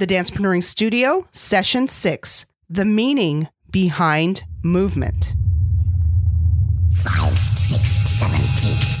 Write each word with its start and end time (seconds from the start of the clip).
The 0.00 0.06
Dancepreneuring 0.06 0.64
Studio, 0.64 1.28
Session 1.30 1.86
6 1.86 2.46
The 2.70 2.86
Meaning 2.86 3.48
Behind 3.70 4.44
Movement. 4.62 5.34
Five, 7.04 7.38
six, 7.54 7.90
seven, 8.08 8.40
eight. 8.64 8.99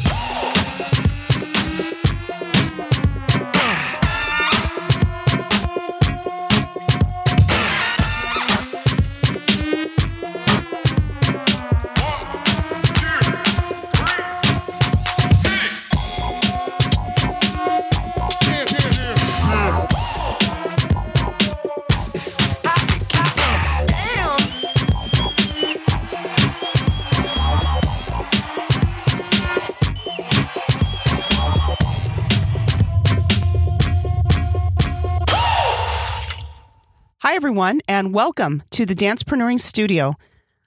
Hi, 37.30 37.36
everyone, 37.36 37.80
and 37.86 38.12
welcome 38.12 38.64
to 38.70 38.84
the 38.84 38.96
Dancepreneuring 38.96 39.60
Studio. 39.60 40.14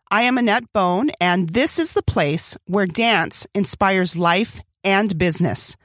I 0.09 0.21
am 0.21 0.37
Annett 0.37 0.63
Bone, 0.73 1.11
and 1.19 1.49
this 1.49 1.77
is 1.77 1.91
the 1.91 2.01
place 2.01 2.55
where 2.67 2.85
dance 2.85 3.45
inspires 3.53 4.15
life 4.15 4.61
and 4.81 5.17
business. 5.17 5.75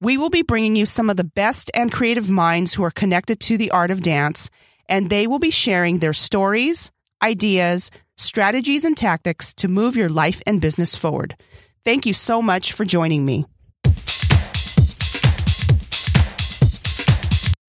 We 0.00 0.16
will 0.16 0.30
be 0.30 0.42
bringing 0.42 0.76
you 0.76 0.86
some 0.86 1.10
of 1.10 1.16
the 1.16 1.24
best 1.24 1.68
and 1.74 1.90
creative 1.90 2.30
minds 2.30 2.74
who 2.74 2.84
are 2.84 2.92
connected 2.92 3.40
to 3.40 3.58
the 3.58 3.72
art 3.72 3.90
of 3.90 4.02
dance, 4.02 4.50
and 4.88 5.10
they 5.10 5.26
will 5.26 5.40
be 5.40 5.50
sharing 5.50 5.98
their 5.98 6.12
stories, 6.12 6.92
ideas, 7.20 7.90
strategies, 8.16 8.84
and 8.84 8.96
tactics 8.96 9.52
to 9.54 9.66
move 9.66 9.96
your 9.96 10.08
life 10.08 10.40
and 10.46 10.60
business 10.60 10.94
forward. 10.94 11.34
Thank 11.82 12.06
you 12.06 12.14
so 12.14 12.40
much 12.40 12.72
for 12.72 12.84
joining 12.84 13.24
me. 13.24 13.46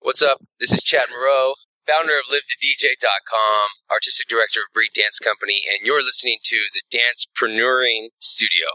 What's 0.01 0.21
up? 0.21 0.45
This 0.59 0.71
is 0.71 0.83
Chad 0.83 1.07
Moreau, 1.09 1.55
founder 1.87 2.13
of 2.13 2.25
LiveToDJ.com, 2.25 3.67
artistic 3.91 4.27
director 4.27 4.59
of 4.59 4.73
Breed 4.73 4.91
Dance 4.93 5.19
Company, 5.19 5.61
and 5.71 5.85
you're 5.85 6.03
listening 6.03 6.37
to 6.43 6.57
the 6.73 6.97
Dancepreneuring 6.97 8.09
Studio. 8.19 8.65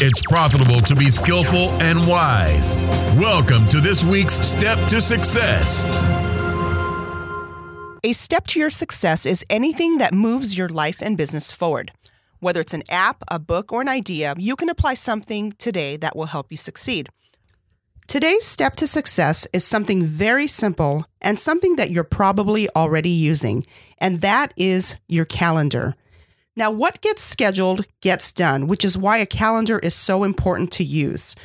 It's 0.00 0.22
profitable 0.24 0.80
to 0.80 0.94
be 0.94 1.06
skillful 1.06 1.70
and 1.80 2.08
wise. 2.08 2.76
Welcome 3.16 3.66
to 3.68 3.80
this 3.80 4.04
week's 4.04 4.34
Step 4.34 4.76
to 4.88 5.00
Success. 5.00 5.86
A 8.04 8.12
step 8.12 8.46
to 8.48 8.60
your 8.60 8.70
success 8.70 9.26
is 9.26 9.44
anything 9.48 9.98
that 9.98 10.12
moves 10.12 10.56
your 10.56 10.68
life 10.68 11.02
and 11.02 11.16
business 11.16 11.50
forward. 11.50 11.92
Whether 12.40 12.60
it's 12.60 12.74
an 12.74 12.82
app, 12.90 13.22
a 13.28 13.38
book, 13.38 13.72
or 13.72 13.80
an 13.82 13.88
idea, 13.88 14.34
you 14.38 14.56
can 14.56 14.68
apply 14.68 14.94
something 14.94 15.52
today 15.52 15.96
that 15.98 16.16
will 16.16 16.26
help 16.26 16.50
you 16.50 16.56
succeed. 16.56 17.08
Today's 18.10 18.44
step 18.44 18.74
to 18.74 18.88
success 18.88 19.46
is 19.52 19.64
something 19.64 20.02
very 20.02 20.48
simple 20.48 21.06
and 21.20 21.38
something 21.38 21.76
that 21.76 21.92
you're 21.92 22.02
probably 22.02 22.68
already 22.70 23.08
using, 23.08 23.64
and 23.98 24.20
that 24.20 24.52
is 24.56 24.96
your 25.06 25.24
calendar. 25.24 25.94
Now, 26.56 26.72
what 26.72 27.02
gets 27.02 27.22
scheduled 27.22 27.86
gets 28.00 28.32
done, 28.32 28.66
which 28.66 28.84
is 28.84 28.98
why 28.98 29.18
a 29.18 29.26
calendar 29.26 29.78
is 29.78 29.94
so 29.94 30.24
important 30.24 30.72
to 30.72 30.82
use. 30.82 31.36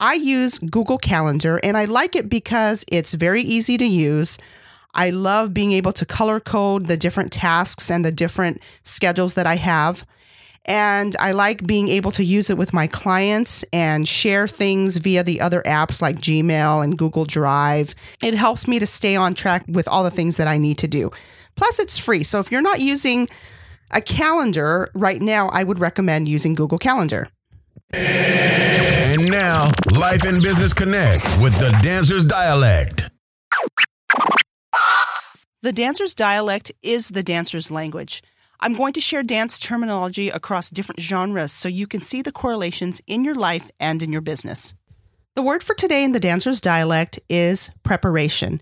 I 0.00 0.14
use 0.14 0.58
Google 0.58 0.96
Calendar 0.96 1.60
and 1.62 1.76
I 1.76 1.84
like 1.84 2.16
it 2.16 2.30
because 2.30 2.86
it's 2.88 3.12
very 3.12 3.42
easy 3.42 3.76
to 3.76 3.84
use. 3.84 4.38
I 4.94 5.10
love 5.10 5.52
being 5.52 5.72
able 5.72 5.92
to 5.92 6.06
color 6.06 6.40
code 6.40 6.86
the 6.86 6.96
different 6.96 7.32
tasks 7.32 7.90
and 7.90 8.02
the 8.02 8.12
different 8.12 8.62
schedules 8.82 9.34
that 9.34 9.46
I 9.46 9.56
have. 9.56 10.06
And 10.68 11.16
I 11.18 11.32
like 11.32 11.66
being 11.66 11.88
able 11.88 12.10
to 12.12 12.22
use 12.22 12.50
it 12.50 12.58
with 12.58 12.74
my 12.74 12.86
clients 12.86 13.64
and 13.72 14.06
share 14.06 14.46
things 14.46 14.98
via 14.98 15.24
the 15.24 15.40
other 15.40 15.62
apps 15.62 16.02
like 16.02 16.18
Gmail 16.18 16.84
and 16.84 16.98
Google 16.98 17.24
Drive. 17.24 17.94
It 18.22 18.34
helps 18.34 18.68
me 18.68 18.78
to 18.78 18.86
stay 18.86 19.16
on 19.16 19.32
track 19.32 19.64
with 19.66 19.88
all 19.88 20.04
the 20.04 20.10
things 20.10 20.36
that 20.36 20.46
I 20.46 20.58
need 20.58 20.76
to 20.78 20.86
do. 20.86 21.10
Plus, 21.56 21.78
it's 21.78 21.96
free. 21.96 22.22
So 22.22 22.38
if 22.38 22.52
you're 22.52 22.60
not 22.60 22.80
using 22.80 23.28
a 23.90 24.02
calendar 24.02 24.90
right 24.94 25.22
now, 25.22 25.48
I 25.48 25.64
would 25.64 25.78
recommend 25.78 26.28
using 26.28 26.54
Google 26.54 26.78
Calendar. 26.78 27.28
And 27.94 29.30
now, 29.30 29.70
Life 29.98 30.24
and 30.24 30.42
Business 30.42 30.74
Connect 30.74 31.24
with 31.40 31.58
the 31.58 31.76
Dancer's 31.82 32.26
Dialect. 32.26 33.08
The 35.62 35.72
dancer's 35.72 36.14
dialect 36.14 36.70
is 36.82 37.08
the 37.08 37.22
dancer's 37.22 37.70
language. 37.70 38.22
I'm 38.60 38.74
going 38.74 38.92
to 38.94 39.00
share 39.00 39.22
dance 39.22 39.58
terminology 39.58 40.30
across 40.30 40.68
different 40.68 41.00
genres 41.00 41.52
so 41.52 41.68
you 41.68 41.86
can 41.86 42.00
see 42.00 42.22
the 42.22 42.32
correlations 42.32 43.00
in 43.06 43.22
your 43.22 43.36
life 43.36 43.70
and 43.78 44.02
in 44.02 44.12
your 44.12 44.20
business. 44.20 44.74
The 45.36 45.42
word 45.42 45.62
for 45.62 45.74
today 45.74 46.02
in 46.02 46.10
the 46.10 46.18
dancer's 46.18 46.60
dialect 46.60 47.20
is 47.28 47.70
preparation, 47.84 48.60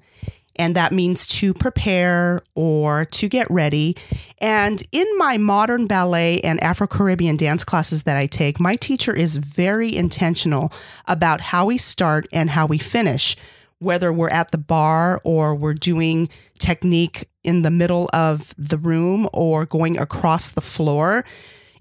and 0.54 0.76
that 0.76 0.92
means 0.92 1.26
to 1.38 1.54
prepare 1.54 2.42
or 2.54 3.06
to 3.06 3.28
get 3.28 3.50
ready. 3.50 3.96
And 4.36 4.82
in 4.92 5.06
my 5.16 5.38
modern 5.38 5.86
ballet 5.86 6.42
and 6.42 6.62
Afro 6.62 6.86
Caribbean 6.86 7.36
dance 7.36 7.64
classes 7.64 8.02
that 8.02 8.18
I 8.18 8.26
take, 8.26 8.60
my 8.60 8.76
teacher 8.76 9.14
is 9.14 9.38
very 9.38 9.96
intentional 9.96 10.70
about 11.06 11.40
how 11.40 11.64
we 11.64 11.78
start 11.78 12.26
and 12.32 12.50
how 12.50 12.66
we 12.66 12.76
finish 12.76 13.36
whether 13.78 14.12
we're 14.12 14.30
at 14.30 14.50
the 14.50 14.58
barre 14.58 15.20
or 15.24 15.54
we're 15.54 15.74
doing 15.74 16.28
technique 16.66 17.28
in 17.44 17.62
the 17.62 17.70
middle 17.70 18.10
of 18.12 18.52
the 18.58 18.76
room 18.76 19.28
or 19.32 19.64
going 19.64 19.96
across 19.98 20.50
the 20.50 20.60
floor. 20.60 21.24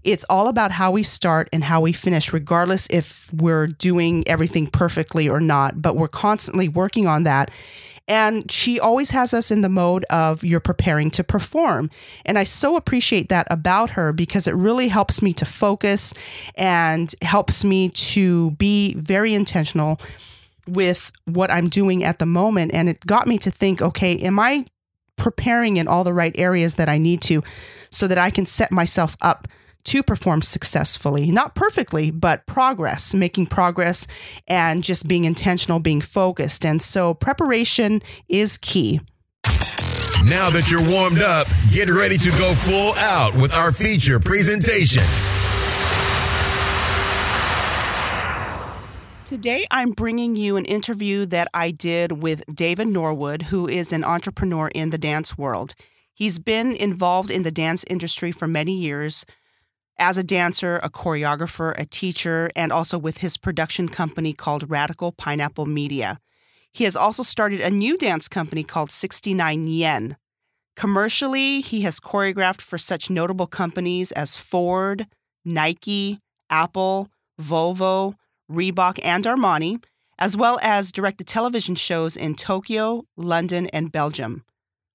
It's 0.04 0.24
all 0.30 0.48
about 0.48 0.72
how 0.72 0.92
we 0.92 1.02
start 1.02 1.50
and 1.52 1.64
how 1.64 1.82
we 1.82 1.92
finish, 1.92 2.32
regardless 2.32 2.88
if 2.92 3.34
we're 3.34 3.66
doing 3.66 4.24
everything 4.28 4.68
perfectly 4.68 5.28
or 5.28 5.40
not. 5.40 5.82
But 5.82 5.96
we're 5.96 6.08
constantly 6.08 6.68
working 6.70 7.08
on 7.08 7.24
that. 7.24 7.50
And 8.08 8.52
she 8.52 8.80
always 8.80 9.10
has 9.10 9.34
us 9.34 9.50
in 9.50 9.62
the 9.62 9.70
mode 9.70 10.06
of 10.12 10.44
you're 10.44 10.60
preparing 10.60 11.10
to 11.12 11.24
perform. 11.24 11.90
And 12.24 12.38
I 12.38 12.44
so 12.44 12.76
appreciate 12.76 13.30
that 13.30 13.48
about 13.50 13.90
her 13.92 14.14
because 14.14 14.48
it 14.48 14.54
really 14.54 14.90
helps 14.90 15.24
me 15.24 15.34
to 15.34 15.46
focus 15.46 16.14
and 16.54 17.12
helps 17.24 17.64
me 17.64 17.90
to 17.90 18.52
be 18.52 18.94
very 18.94 19.34
intentional 19.34 20.00
with 20.68 21.12
what 21.26 21.50
I'm 21.50 21.68
doing 21.68 22.04
at 22.04 22.20
the 22.20 22.28
moment. 22.28 22.76
And 22.76 22.88
it 22.88 23.04
got 23.08 23.26
me 23.26 23.40
to 23.40 23.50
think 23.50 23.82
okay, 23.82 24.18
am 24.18 24.40
I 24.40 24.66
preparing 25.18 25.78
in 25.78 25.88
all 25.88 26.04
the 26.04 26.14
right 26.14 26.34
areas 26.38 26.76
that 26.76 26.90
I 26.90 26.98
need 26.98 27.22
to 27.24 27.44
so 27.90 28.08
that 28.08 28.18
I 28.18 28.30
can 28.30 28.46
set 28.46 28.72
myself 28.72 29.16
up 29.22 29.48
to 29.86 30.04
perform 30.04 30.42
successfully? 30.42 31.32
Not 31.32 31.56
perfectly, 31.56 32.12
but 32.12 32.46
progress, 32.46 33.14
making 33.14 33.48
progress 33.48 34.08
and 34.48 34.84
just 34.84 35.08
being 35.08 35.26
intentional, 35.26 35.80
being 35.80 36.02
focused. 36.02 36.66
And 36.66 36.82
so 36.82 37.14
preparation 37.14 38.02
is 38.28 38.58
key. 38.58 39.00
Now 40.28 40.50
that 40.50 40.72
you're 40.72 40.90
warmed 40.90 41.22
up, 41.22 41.48
get 41.72 41.88
ready 41.88 42.18
to 42.18 42.30
go 42.32 42.54
full 42.56 42.94
out 42.96 43.36
with 43.36 43.54
our 43.54 43.72
feature 43.72 44.20
presentation. 44.20 45.04
Today, 49.26 49.66
I'm 49.72 49.90
bringing 49.90 50.36
you 50.36 50.56
an 50.56 50.66
interview 50.66 51.26
that 51.26 51.48
I 51.52 51.72
did 51.72 52.22
with 52.22 52.44
David 52.54 52.90
Norwood, 52.90 53.42
who 53.42 53.68
is 53.68 53.92
an 53.92 54.04
entrepreneur 54.04 54.68
in 54.68 54.92
the 54.92 55.00
dance 55.00 55.36
world. 55.36 55.74
He's 56.14 56.38
been 56.38 56.74
involved 56.74 57.32
in 57.32 57.42
the 57.42 57.50
dance 57.50 57.84
industry 57.88 58.32
for 58.32 58.48
many 58.48 58.76
years 58.78 59.26
as 59.98 60.20
a 60.20 60.24
dancer, 60.24 60.76
a 60.84 60.92
choreographer, 60.92 61.74
a 61.76 61.86
teacher, 61.86 62.52
and 62.56 62.72
also 62.72 63.00
with 63.00 63.18
his 63.18 63.36
production 63.36 63.90
company 63.90 64.32
called 64.32 64.70
Radical 64.70 65.12
Pineapple 65.12 65.66
Media. 65.66 66.20
He 66.72 66.84
has 66.84 66.96
also 66.96 67.24
started 67.24 67.62
a 67.62 67.72
new 67.72 67.98
dance 67.98 68.28
company 68.28 68.64
called 68.64 68.92
69 68.92 69.66
Yen. 69.66 70.18
Commercially, 70.76 71.62
he 71.62 71.82
has 71.82 72.00
choreographed 72.00 72.62
for 72.62 72.78
such 72.78 73.10
notable 73.10 73.48
companies 73.48 74.12
as 74.12 74.38
Ford, 74.38 75.08
Nike, 75.44 76.20
Apple, 76.52 77.10
Volvo, 77.42 78.14
Reebok, 78.52 79.00
and 79.04 79.26
Armani, 79.26 79.84
as 80.18 80.38
well 80.38 80.60
as 80.62 80.92
directed 80.92 81.28
television 81.28 81.76
shows 81.76 82.16
in 82.16 82.36
Tokyo, 82.36 83.06
London, 83.18 83.68
and 83.68 83.92
Belgium. 83.92 84.44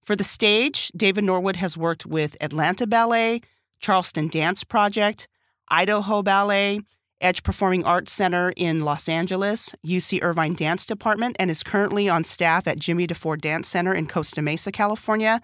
For 0.04 0.16
the 0.16 0.24
stage, 0.24 0.90
David 0.96 1.24
Norwood 1.24 1.56
has 1.56 1.76
worked 1.76 2.06
with 2.06 2.36
Atlanta 2.40 2.86
Ballet, 2.86 3.42
Charleston 3.80 4.28
Dance 4.28 4.64
Project, 4.64 5.28
Idaho 5.68 6.22
Ballet, 6.22 6.80
Edge 7.20 7.42
Performing 7.42 7.84
Arts 7.84 8.12
Center 8.12 8.52
in 8.56 8.80
Los 8.80 9.08
Angeles, 9.08 9.74
UC 9.86 10.22
Irvine 10.22 10.54
Dance 10.54 10.86
Department, 10.86 11.36
and 11.38 11.50
is 11.50 11.62
currently 11.62 12.08
on 12.08 12.24
staff 12.24 12.66
at 12.66 12.80
Jimmy 12.80 13.06
DeFore 13.06 13.38
Dance 13.38 13.68
Center 13.68 13.92
in 13.92 14.06
Costa 14.06 14.40
Mesa, 14.40 14.72
California, 14.72 15.40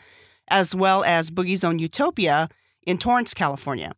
as 0.49 0.75
well 0.75 1.05
as 1.05 1.31
Boogie 1.31 1.56
Zone 1.56 1.79
Utopia 1.79 2.49
in 2.87 2.97
Torrance, 2.97 3.35
California. 3.35 3.93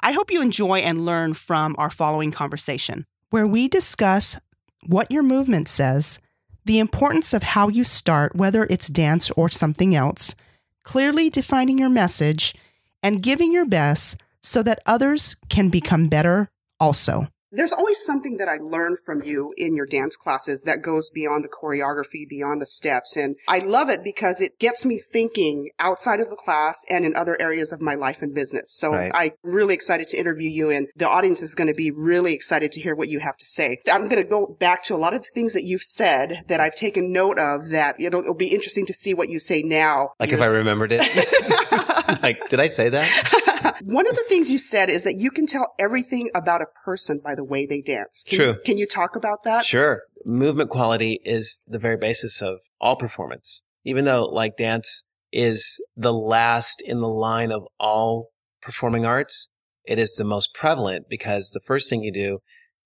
I 0.00 0.12
hope 0.12 0.32
you 0.32 0.42
enjoy 0.42 0.80
and 0.80 1.04
learn 1.04 1.34
from 1.34 1.76
our 1.78 1.90
following 1.90 2.32
conversation 2.32 3.06
where 3.32 3.46
we 3.46 3.66
discuss 3.66 4.38
what 4.86 5.10
your 5.10 5.22
movement 5.22 5.66
says, 5.66 6.20
the 6.66 6.78
importance 6.78 7.32
of 7.32 7.42
how 7.42 7.68
you 7.68 7.82
start, 7.82 8.36
whether 8.36 8.64
it's 8.68 8.88
dance 8.88 9.30
or 9.30 9.48
something 9.48 9.94
else, 9.94 10.34
clearly 10.82 11.30
defining 11.30 11.78
your 11.78 11.88
message, 11.88 12.54
and 13.02 13.22
giving 13.22 13.50
your 13.50 13.64
best 13.64 14.20
so 14.42 14.62
that 14.62 14.82
others 14.84 15.36
can 15.48 15.70
become 15.70 16.08
better 16.08 16.50
also 16.78 17.26
there's 17.52 17.72
always 17.72 18.04
something 18.04 18.36
that 18.38 18.48
I 18.48 18.56
learn 18.56 18.96
from 19.04 19.22
you 19.22 19.52
in 19.56 19.74
your 19.74 19.86
dance 19.86 20.16
classes 20.16 20.62
that 20.64 20.82
goes 20.82 21.10
beyond 21.10 21.44
the 21.44 21.48
choreography, 21.48 22.28
beyond 22.28 22.60
the 22.60 22.66
steps. 22.66 23.16
And 23.16 23.36
I 23.48 23.58
love 23.58 23.90
it 23.90 24.02
because 24.02 24.40
it 24.40 24.58
gets 24.58 24.84
me 24.84 24.98
thinking 24.98 25.70
outside 25.78 26.20
of 26.20 26.30
the 26.30 26.36
class 26.36 26.84
and 26.88 27.04
in 27.04 27.16
other 27.16 27.40
areas 27.40 27.72
of 27.72 27.80
my 27.80 27.94
life 27.94 28.22
and 28.22 28.34
business. 28.34 28.72
So 28.72 28.92
Right. 28.92 29.10
I'm 29.14 29.30
really 29.42 29.74
excited 29.74 30.08
to 30.08 30.18
interview 30.18 30.48
you 30.48 30.70
and 30.70 30.88
the 30.96 31.08
audience 31.08 31.42
is 31.42 31.54
going 31.54 31.68
to 31.68 31.74
be 31.74 31.90
really 31.90 32.34
excited 32.34 32.72
to 32.72 32.80
hear 32.80 32.94
what 32.94 33.08
you 33.08 33.20
have 33.20 33.36
to 33.36 33.46
say. 33.46 33.78
I'm 33.90 34.08
going 34.08 34.22
to 34.22 34.28
go 34.28 34.56
back 34.58 34.82
to 34.84 34.94
a 34.94 34.98
lot 34.98 35.14
of 35.14 35.22
the 35.22 35.28
things 35.34 35.54
that 35.54 35.64
you've 35.64 35.82
said 35.82 36.44
that 36.48 36.60
I've 36.60 36.74
taken 36.74 37.12
note 37.12 37.38
of 37.38 37.70
that 37.70 37.98
know, 38.12 38.20
it'll 38.20 38.34
be 38.34 38.48
interesting 38.48 38.86
to 38.86 38.92
see 38.92 39.14
what 39.14 39.28
you 39.28 39.38
say 39.38 39.62
now. 39.62 40.10
Like 40.20 40.32
if 40.32 40.40
I 40.40 40.46
remembered 40.46 40.92
it. 40.92 41.02
like, 42.22 42.48
did 42.48 42.60
I 42.60 42.66
say 42.66 42.88
that? 42.90 43.38
One 43.84 44.08
of 44.08 44.16
the 44.16 44.24
things 44.28 44.50
you 44.50 44.58
said 44.58 44.90
is 44.90 45.04
that 45.04 45.18
you 45.18 45.30
can 45.30 45.46
tell 45.46 45.74
everything 45.78 46.30
about 46.34 46.62
a 46.62 46.66
person 46.84 47.20
by 47.22 47.34
the 47.34 47.44
way 47.44 47.66
they 47.66 47.80
dance. 47.80 48.24
Can 48.26 48.36
True. 48.36 48.48
You, 48.48 48.60
can 48.64 48.78
you 48.78 48.86
talk 48.86 49.16
about 49.16 49.44
that? 49.44 49.64
Sure. 49.64 50.02
Movement 50.24 50.70
quality 50.70 51.20
is 51.24 51.60
the 51.66 51.78
very 51.78 51.96
basis 51.96 52.40
of 52.40 52.60
all 52.80 52.96
performance. 52.96 53.62
Even 53.84 54.04
though 54.04 54.24
like 54.24 54.56
dance 54.56 55.04
is 55.32 55.80
the 55.96 56.12
last 56.12 56.82
in 56.82 57.00
the 57.00 57.08
line 57.08 57.50
of 57.50 57.66
all 57.80 58.28
performing 58.60 59.06
arts, 59.06 59.48
it 59.84 59.98
is 59.98 60.14
the 60.14 60.24
most 60.24 60.54
prevalent 60.54 61.06
because 61.08 61.50
the 61.50 61.60
first 61.60 61.90
thing 61.90 62.02
you 62.02 62.12
do 62.12 62.38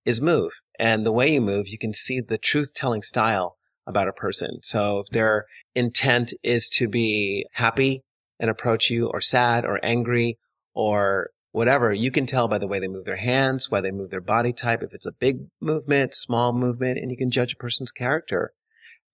is 0.04 0.20
move. 0.20 0.52
And 0.78 1.04
the 1.04 1.12
way 1.12 1.32
you 1.32 1.40
move, 1.40 1.68
you 1.68 1.78
can 1.78 1.92
see 1.92 2.20
the 2.20 2.38
truth 2.38 2.72
telling 2.74 3.02
style 3.02 3.56
about 3.86 4.08
a 4.08 4.12
person. 4.12 4.58
So 4.62 5.00
if 5.00 5.08
their 5.08 5.44
intent 5.74 6.32
is 6.42 6.68
to 6.70 6.88
be 6.88 7.46
happy 7.52 8.02
and 8.38 8.50
approach 8.50 8.90
you 8.90 9.08
or 9.08 9.20
sad 9.20 9.64
or 9.64 9.78
angry 9.82 10.38
or 10.76 11.30
whatever, 11.52 11.90
you 11.90 12.10
can 12.10 12.26
tell 12.26 12.46
by 12.46 12.58
the 12.58 12.66
way 12.66 12.78
they 12.78 12.86
move 12.86 13.06
their 13.06 13.16
hands, 13.16 13.70
why 13.70 13.80
they 13.80 13.90
move 13.90 14.10
their 14.10 14.20
body 14.20 14.52
type, 14.52 14.82
if 14.82 14.92
it's 14.92 15.06
a 15.06 15.12
big 15.12 15.46
movement, 15.58 16.14
small 16.14 16.52
movement, 16.52 16.98
and 16.98 17.10
you 17.10 17.16
can 17.16 17.30
judge 17.30 17.54
a 17.54 17.56
person's 17.56 17.90
character 17.90 18.52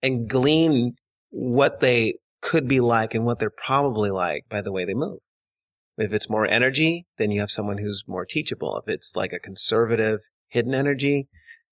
and 0.01 0.29
glean 0.29 0.95
what 1.29 1.79
they 1.79 2.15
could 2.41 2.67
be 2.67 2.81
like 2.81 3.15
and 3.15 3.23
what 3.23 3.39
they're 3.39 3.49
probably 3.49 4.11
like 4.11 4.43
by 4.49 4.61
the 4.61 4.73
way 4.73 4.83
they 4.83 4.93
move. 4.93 5.19
If 5.97 6.11
it's 6.11 6.29
more 6.29 6.45
energy, 6.45 7.05
then 7.17 7.31
you 7.31 7.39
have 7.39 7.49
someone 7.49 7.77
who's 7.77 8.03
more 8.07 8.25
teachable. 8.25 8.77
If 8.77 8.93
it's 8.93 9.15
like 9.15 9.31
a 9.31 9.39
conservative, 9.39 10.19
hidden 10.49 10.73
energy, 10.73 11.29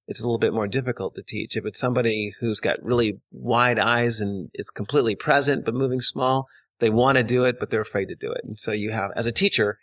it's 0.07 0.21
a 0.21 0.23
little 0.23 0.39
bit 0.39 0.53
more 0.53 0.67
difficult 0.67 1.15
to 1.15 1.23
teach. 1.23 1.57
If 1.57 1.65
it's 1.65 1.79
somebody 1.79 2.33
who's 2.39 2.61
got 2.61 2.81
really 2.81 3.19
wide 3.29 3.77
eyes 3.77 4.21
and 4.21 4.49
is 4.53 4.69
completely 4.69 5.15
present 5.15 5.65
but 5.65 5.73
moving 5.73 5.99
small, 6.01 6.47
they 6.81 6.89
want 6.89 7.17
to 7.17 7.23
do 7.23 7.45
it, 7.45 7.57
but 7.59 7.69
they're 7.69 7.81
afraid 7.81 8.07
to 8.07 8.15
do 8.15 8.31
it. 8.31 8.41
And 8.43 8.59
so 8.59 8.71
you 8.71 8.91
have, 8.91 9.11
as 9.15 9.27
a 9.27 9.31
teacher, 9.31 9.77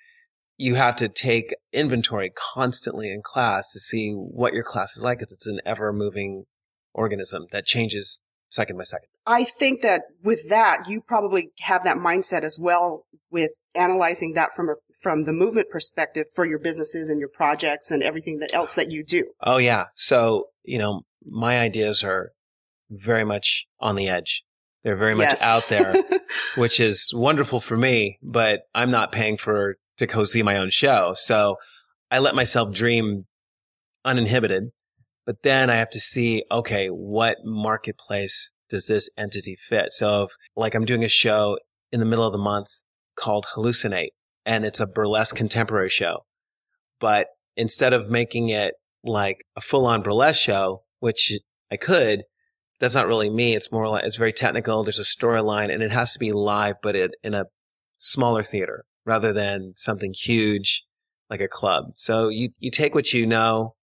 you 0.59 0.75
have 0.75 0.97
to 0.97 1.09
take 1.09 1.55
inventory 1.73 2.31
constantly 2.55 3.11
in 3.11 3.23
class 3.23 3.73
to 3.73 3.79
see 3.79 4.11
what 4.11 4.53
your 4.53 4.65
class 4.65 4.97
is 4.97 5.03
like 5.03 5.19
because 5.19 5.33
it's 5.33 5.47
an 5.47 5.61
ever 5.65 5.93
moving 5.93 6.45
organism 6.93 7.47
that 7.53 7.65
changes 7.65 8.21
second 8.51 8.77
by 8.77 8.83
second. 8.83 9.09
I 9.25 9.45
think 9.45 9.83
that 9.83 10.03
with 10.25 10.49
that, 10.51 10.89
you 10.89 11.01
probably 11.01 11.51
have 11.61 11.85
that 11.85 11.99
mindset 11.99 12.43
as 12.43 12.59
well 12.61 13.07
with 13.31 13.53
analyzing 13.75 14.33
that 14.33 14.51
from 14.57 14.69
a, 14.69 14.75
from 15.01 15.25
the 15.25 15.33
movement 15.33 15.69
perspective 15.71 16.27
for 16.35 16.45
your 16.45 16.59
businesses 16.59 17.09
and 17.09 17.21
your 17.21 17.29
projects 17.29 17.91
and 17.93 18.03
everything 18.03 18.39
that 18.41 18.53
else 18.53 18.75
that 18.75 18.91
you 18.91 19.05
do. 19.05 19.27
Oh 19.45 19.59
yeah. 19.59 19.85
So, 19.95 20.49
you 20.65 20.79
know, 20.79 21.03
my 21.25 21.61
ideas 21.61 22.03
are 22.03 22.33
very 22.91 23.25
much 23.25 23.67
on 23.79 23.95
the 23.95 24.09
edge. 24.09 24.43
They're 24.89 24.97
very 24.97 25.15
much 25.15 25.33
Yes. 25.33 25.43
out 25.43 25.69
there, 25.69 26.03
which 26.57 26.81
is 26.81 27.13
wonderful 27.15 27.61
for 27.61 27.77
me, 27.77 28.19
but 28.23 28.63
I'm 28.75 28.91
not 28.91 29.13
paying 29.13 29.37
for 29.37 29.77
to 29.99 30.07
go 30.07 30.25
see 30.25 30.43
my 30.43 30.57
own 30.57 30.71
show. 30.71 31.13
So 31.15 31.57
I 32.11 32.21
let 32.21 32.35
myself 32.35 32.73
dream 32.73 33.27
uninhibited, 34.03 34.71
but 35.27 35.43
then 35.43 35.69
I 35.69 35.75
have 35.75 35.91
to 35.91 36.01
see, 36.01 36.43
okay, 36.51 36.87
what 36.87 37.37
marketplace 37.45 38.51
does 38.71 38.87
this 38.87 39.11
entity 39.19 39.57
fit? 39.69 39.93
So 39.93 40.23
if 40.23 40.31
like 40.57 40.75
I'm 40.75 40.87
doing 40.87 41.05
a 41.05 41.09
show 41.09 41.59
in 41.93 42.01
the 42.01 42.07
middle 42.07 42.25
of 42.25 42.33
the 42.33 42.39
month 42.39 42.69
called 43.15 43.49
Hallucinate 43.55 44.13
and 44.47 44.65
it's 44.65 44.81
a 44.81 44.87
burlesque 44.87 45.37
contemporary 45.37 45.91
show, 45.91 46.25
but 46.99 47.27
instead 47.59 47.93
of 47.93 48.09
making 48.09 48.49
it 48.49 48.73
like 49.05 49.45
a 49.55 49.61
full 49.61 49.85
on 49.85 50.01
burlesque 50.01 50.41
show, 50.41 50.85
which 51.01 51.39
I 51.71 51.77
could, 51.77 52.23
that's 52.81 52.95
not 52.95 53.07
really 53.07 53.31
me. 53.31 53.55
It's 53.55 53.73
more 53.73 53.89
like, 53.89 54.05
it's 54.05 54.17
very 54.17 54.33
technical. 54.33 54.85
There's 54.85 54.99
a 54.99 55.03
storyline 55.03 55.73
and 55.73 55.83
it 55.83 55.93
has 55.93 56.13
to 56.13 56.19
be 56.19 56.33
live, 56.33 56.77
but 56.83 56.95
it, 56.97 57.13
in 57.23 57.35
a 57.35 57.47
smaller 57.99 58.43
theater 58.43 58.85
rather 59.05 59.33
than 59.33 59.73
something 59.75 60.13
huge 60.13 60.85
like 61.31 61.41
a 61.41 61.49
club. 61.49 61.93
So 61.95 62.29
you, 62.29 62.51
you 62.59 62.71
take 62.71 62.95
what 62.95 63.13
you 63.13 63.27
know 63.27 63.75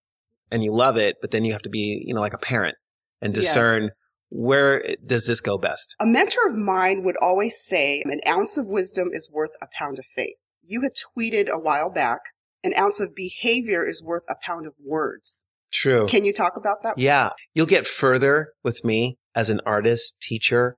and 0.51 0.63
you 0.63 0.73
love 0.73 0.97
it, 0.97 1.17
but 1.21 1.31
then 1.31 1.43
you 1.43 1.51
have 1.53 1.63
to 1.63 1.69
be, 1.69 2.03
you 2.05 2.13
know, 2.13 2.21
like 2.21 2.33
a 2.33 2.37
parent 2.39 2.75
and 3.21 3.35
Yes. 3.35 3.45
discern 3.45 3.89
where 4.29 4.95
does 5.05 5.27
this 5.27 5.41
go 5.41 5.57
best? 5.57 5.95
A 5.99 6.05
mentor 6.05 6.47
of 6.47 6.55
mine 6.55 7.03
would 7.03 7.15
always 7.21 7.57
say, 7.57 8.03
an 8.05 8.21
ounce 8.27 8.57
of 8.57 8.65
wisdom 8.65 9.09
is 9.13 9.29
worth 9.31 9.51
a 9.61 9.67
pound 9.77 9.99
of 9.99 10.05
faith. 10.05 10.37
You 10.63 10.81
had 10.81 10.93
tweeted 10.93 11.47
a 11.49 11.59
while 11.59 11.89
back, 11.89 12.19
an 12.63 12.73
ounce 12.77 12.99
of 12.99 13.15
behavior 13.15 13.85
is 13.85 14.03
worth 14.03 14.23
a 14.29 14.35
pound 14.43 14.65
of 14.65 14.73
words. 14.83 15.47
True. 15.75 16.07
Can 16.07 16.23
you 16.23 16.31
talk 16.31 16.53
about 16.55 16.83
that? 16.83 16.97
Yeah. 16.97 17.31
You'll 17.53 17.65
get 17.65 17.85
further 17.85 18.53
with 18.63 18.85
me 18.85 19.17
as 19.35 19.49
an 19.49 19.59
artist, 19.65 20.21
teacher, 20.21 20.77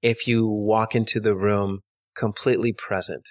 if 0.00 0.28
you 0.28 0.46
walk 0.46 0.94
into 0.94 1.18
the 1.18 1.34
room 1.34 1.80
completely 2.16 2.72
present. 2.72 3.22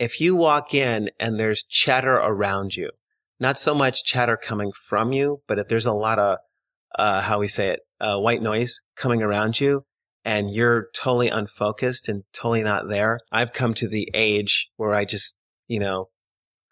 If 0.00 0.20
you 0.20 0.34
walk 0.34 0.74
in 0.74 1.10
and 1.20 1.38
there's 1.38 1.62
chatter 1.62 2.16
around 2.16 2.74
you, 2.74 2.90
not 3.38 3.58
so 3.58 3.74
much 3.74 4.04
chatter 4.04 4.36
coming 4.36 4.72
from 4.88 5.12
you, 5.12 5.42
but 5.46 5.58
if 5.58 5.68
there's 5.68 5.86
a 5.86 5.92
lot 5.92 6.18
of, 6.18 6.38
uh, 6.98 7.20
how 7.22 7.38
we 7.38 7.46
say 7.46 7.68
it, 7.68 7.80
uh, 8.00 8.18
white 8.18 8.42
noise 8.42 8.80
coming 8.96 9.22
around 9.22 9.60
you 9.60 9.84
and 10.24 10.50
you're 10.50 10.88
totally 10.96 11.28
unfocused 11.28 12.08
and 12.08 12.24
totally 12.32 12.64
not 12.64 12.88
there, 12.88 13.18
I've 13.30 13.52
come 13.52 13.72
to 13.74 13.88
the 13.88 14.08
age 14.14 14.68
where 14.76 14.94
I 14.94 15.04
just, 15.04 15.38
you 15.68 15.78
know, 15.78 16.08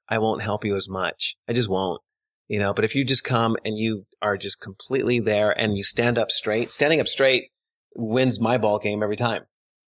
I 0.08 0.18
won't 0.18 0.42
help 0.42 0.64
you 0.64 0.74
as 0.74 0.88
much. 0.88 1.36
I 1.48 1.52
just 1.52 1.68
won't 1.68 2.00
you 2.48 2.58
know 2.58 2.74
but 2.74 2.84
if 2.84 2.94
you 2.94 3.04
just 3.04 3.24
come 3.24 3.56
and 3.64 3.78
you 3.78 4.06
are 4.20 4.36
just 4.36 4.60
completely 4.60 5.20
there 5.20 5.50
and 5.58 5.76
you 5.76 5.84
stand 5.84 6.18
up 6.18 6.30
straight 6.30 6.70
standing 6.70 7.00
up 7.00 7.08
straight 7.08 7.50
wins 7.94 8.40
my 8.40 8.58
ball 8.58 8.78
game 8.78 9.02
every 9.02 9.16
time 9.16 9.44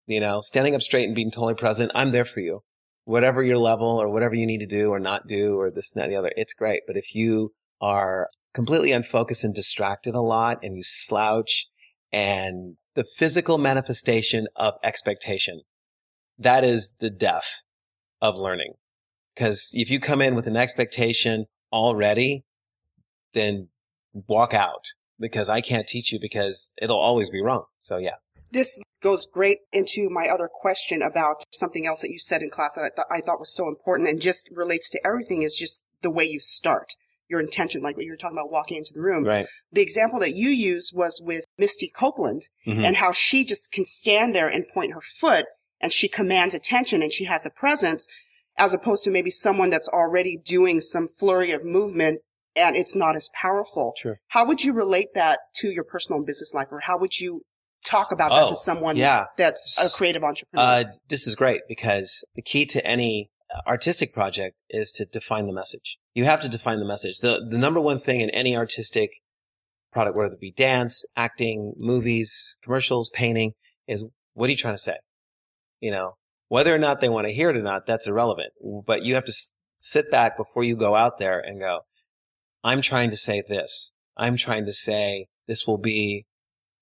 you 0.07 0.21
know? 0.21 0.41
Standing 0.41 0.75
up 0.75 0.83
straight 0.83 1.07
and 1.07 1.15
being 1.15 1.31
totally 1.31 1.55
present 1.55 1.93
i'm 1.95 2.13
there 2.13 2.25
for 2.25 2.41
you. 2.41 2.63
Whatever 3.05 3.43
your 3.43 3.59
level 3.59 3.89
or 4.01 4.09
whatever 4.09 4.35
you 4.35 4.47
need 4.47 4.59
to 4.59 4.67
do 4.67 4.91
or 4.91 4.99
not 4.99 5.29
do 5.29 5.59
or 5.59 5.71
this 5.71 5.93
and 5.93 6.01
that 6.01 6.05
and 6.05 6.13
the 6.13 6.19
other 6.19 6.33
it's 6.37 6.55
great. 6.55 6.83
But 6.87 6.97
if 6.97 7.15
you 7.15 7.53
are 7.81 8.29
completely 8.55 8.93
unfocused 8.93 9.45
and 9.45 9.55
distracted 9.55 10.15
a 10.15 10.21
lot 10.21 10.59
and 10.63 10.77
you 10.77 10.83
slouch 10.83 11.67
and 12.13 12.77
the 12.95 13.05
physical 13.05 13.59
manifestation 13.59 14.47
of 14.57 14.75
expectation 14.83 15.63
that 16.39 16.65
is 16.65 16.97
the 17.01 17.11
death 17.11 17.63
of 18.21 18.37
learning. 18.37 18.75
Because 19.35 19.71
if 19.75 19.91
you 19.91 20.01
come 20.01 20.21
in 20.21 20.35
with 20.35 20.47
an 20.47 20.57
expectation 20.57 21.47
already, 21.73 22.45
then 23.33 23.69
walk 24.13 24.55
out 24.55 24.87
because 25.19 25.49
I 25.49 25.61
can't 25.61 25.87
teach 25.87 26.13
you 26.13 26.19
because 26.21 26.73
it'll 26.81 26.99
always 27.01 27.31
be 27.31 27.43
wrong. 27.43 27.65
So 27.83 27.97
yeah. 27.99 28.17
This 28.53 28.81
goes 29.03 29.27
great 29.27 29.59
into 29.73 30.09
my 30.09 30.29
other 30.29 30.49
question 30.53 31.03
about 31.03 31.43
something 31.53 31.87
else 31.87 32.01
that 32.03 32.11
you 32.11 32.19
said 32.19 32.43
in 32.43 32.51
class 32.51 32.75
that 32.77 32.83
I, 32.83 32.91
th- 32.95 33.07
I 33.11 33.21
thought 33.25 33.39
was 33.39 33.55
so 33.55 33.69
important 33.69 34.09
and 34.09 34.21
just 34.21 34.49
relates 34.55 34.89
to 34.91 35.01
everything 35.07 35.43
is 35.43 35.55
just 35.55 35.87
the 36.03 36.11
way 36.11 36.25
you 36.25 36.39
start. 36.39 36.87
Your 37.29 37.41
intention, 37.41 37.83
like 37.83 37.97
what 37.97 38.05
you 38.05 38.13
were 38.13 38.17
talking 38.17 38.39
about 38.39 38.53
walking 38.53 38.77
into 38.77 38.93
the 38.95 39.01
room. 39.01 39.25
Right. 39.25 39.47
The 39.73 39.83
example 39.83 40.21
that 40.21 40.37
you 40.37 40.49
used 40.49 40.93
was 40.95 41.21
with 41.23 41.45
Misty 41.59 41.89
Copeland 41.89 42.49
Mhm. 42.67 42.85
and 42.85 42.97
how 42.97 43.13
she 43.13 43.45
just 43.45 43.73
can 43.73 43.85
stand 43.85 44.35
there 44.35 44.49
and 44.49 44.67
point 44.69 44.93
her 44.95 45.01
foot 45.01 45.47
and 45.81 45.93
she 45.93 46.09
commands 46.09 46.55
attention 46.55 47.03
and 47.03 47.13
she 47.13 47.25
has 47.25 47.45
a 47.45 47.51
presence 47.51 48.07
as 48.59 48.75
opposed 48.75 49.05
to 49.05 49.11
maybe 49.11 49.31
someone 49.31 49.71
that's 49.71 49.89
already 49.89 50.37
doing 50.37 50.81
some 50.81 51.09
flurry 51.09 51.53
of 51.53 51.65
movement 51.65 52.21
and 52.55 52.75
it's 52.75 52.97
not 52.97 53.15
as 53.15 53.29
powerful. 53.41 53.93
Sure. 53.99 54.19
How 54.29 54.47
would 54.47 54.65
you 54.65 54.73
relate 54.73 55.09
that 55.15 55.41
to 55.57 55.71
your 55.71 55.85
personal 55.85 56.19
and 56.19 56.27
business 56.27 56.55
life 56.55 56.69
or 56.73 56.81
how 56.81 56.99
would 56.99 57.19
you 57.21 57.43
talk 57.85 58.11
about 58.13 58.31
that 58.31 58.45
Oh, 58.45 58.49
to 58.49 58.57
someone 58.57 58.97
yeah. 58.97 59.27
that's 59.37 59.95
a 59.95 59.97
creative 59.97 60.25
entrepreneur? 60.25 60.65
Uh, 60.65 60.85
this 61.09 61.27
is 61.27 61.35
great 61.35 61.63
because 61.69 62.25
the 62.35 62.43
key 62.43 62.65
to 62.67 62.85
any 62.87 63.31
artistic 63.67 64.13
project 64.13 64.57
is 64.71 64.91
to 64.93 65.05
define 65.05 65.47
the 65.47 65.53
message. 65.53 65.99
You 66.15 66.25
have 66.25 66.41
to 66.41 66.49
define 66.49 66.79
the 66.81 66.87
message. 66.87 67.19
The, 67.19 67.47
the 67.49 67.59
number 67.59 67.81
one 67.81 68.01
thing 68.01 68.21
in 68.21 68.31
any 68.31 68.57
artistic 68.57 69.11
product, 69.93 70.17
whether 70.17 70.33
it 70.35 70.41
be 70.41 70.51
dance, 70.51 71.05
acting, 71.15 71.75
movies, 71.77 72.57
commercials, 72.65 73.11
painting, 73.11 73.53
is 73.87 74.05
what 74.33 74.49
are 74.49 74.51
you 74.51 74.57
trying 74.57 74.75
to 74.75 74.79
say? 74.79 74.97
You 75.81 75.91
know, 75.91 76.17
whether 76.49 76.75
or 76.75 76.79
not 76.79 77.01
they 77.01 77.09
want 77.09 77.27
to 77.27 77.33
hear 77.33 77.51
it 77.51 77.57
or 77.57 77.63
not, 77.63 77.87
that's 77.87 78.07
irrelevant. 78.07 78.53
But 78.87 79.03
you 79.03 79.15
have 79.15 79.25
to 79.25 79.33
sit 79.77 80.11
back 80.11 80.37
before 80.37 80.65
you 80.65 80.77
go 80.77 80.95
out 80.95 81.19
there 81.19 81.39
and 81.39 81.61
go, 81.61 81.81
I'm 82.63 82.83
trying 82.83 83.11
to 83.11 83.17
say 83.17 83.43
this. 83.47 83.93
I'm 84.17 84.37
trying 84.37 84.65
to 84.67 84.73
say 84.73 85.27
this 85.47 85.67
will 85.67 85.79
be 85.79 86.27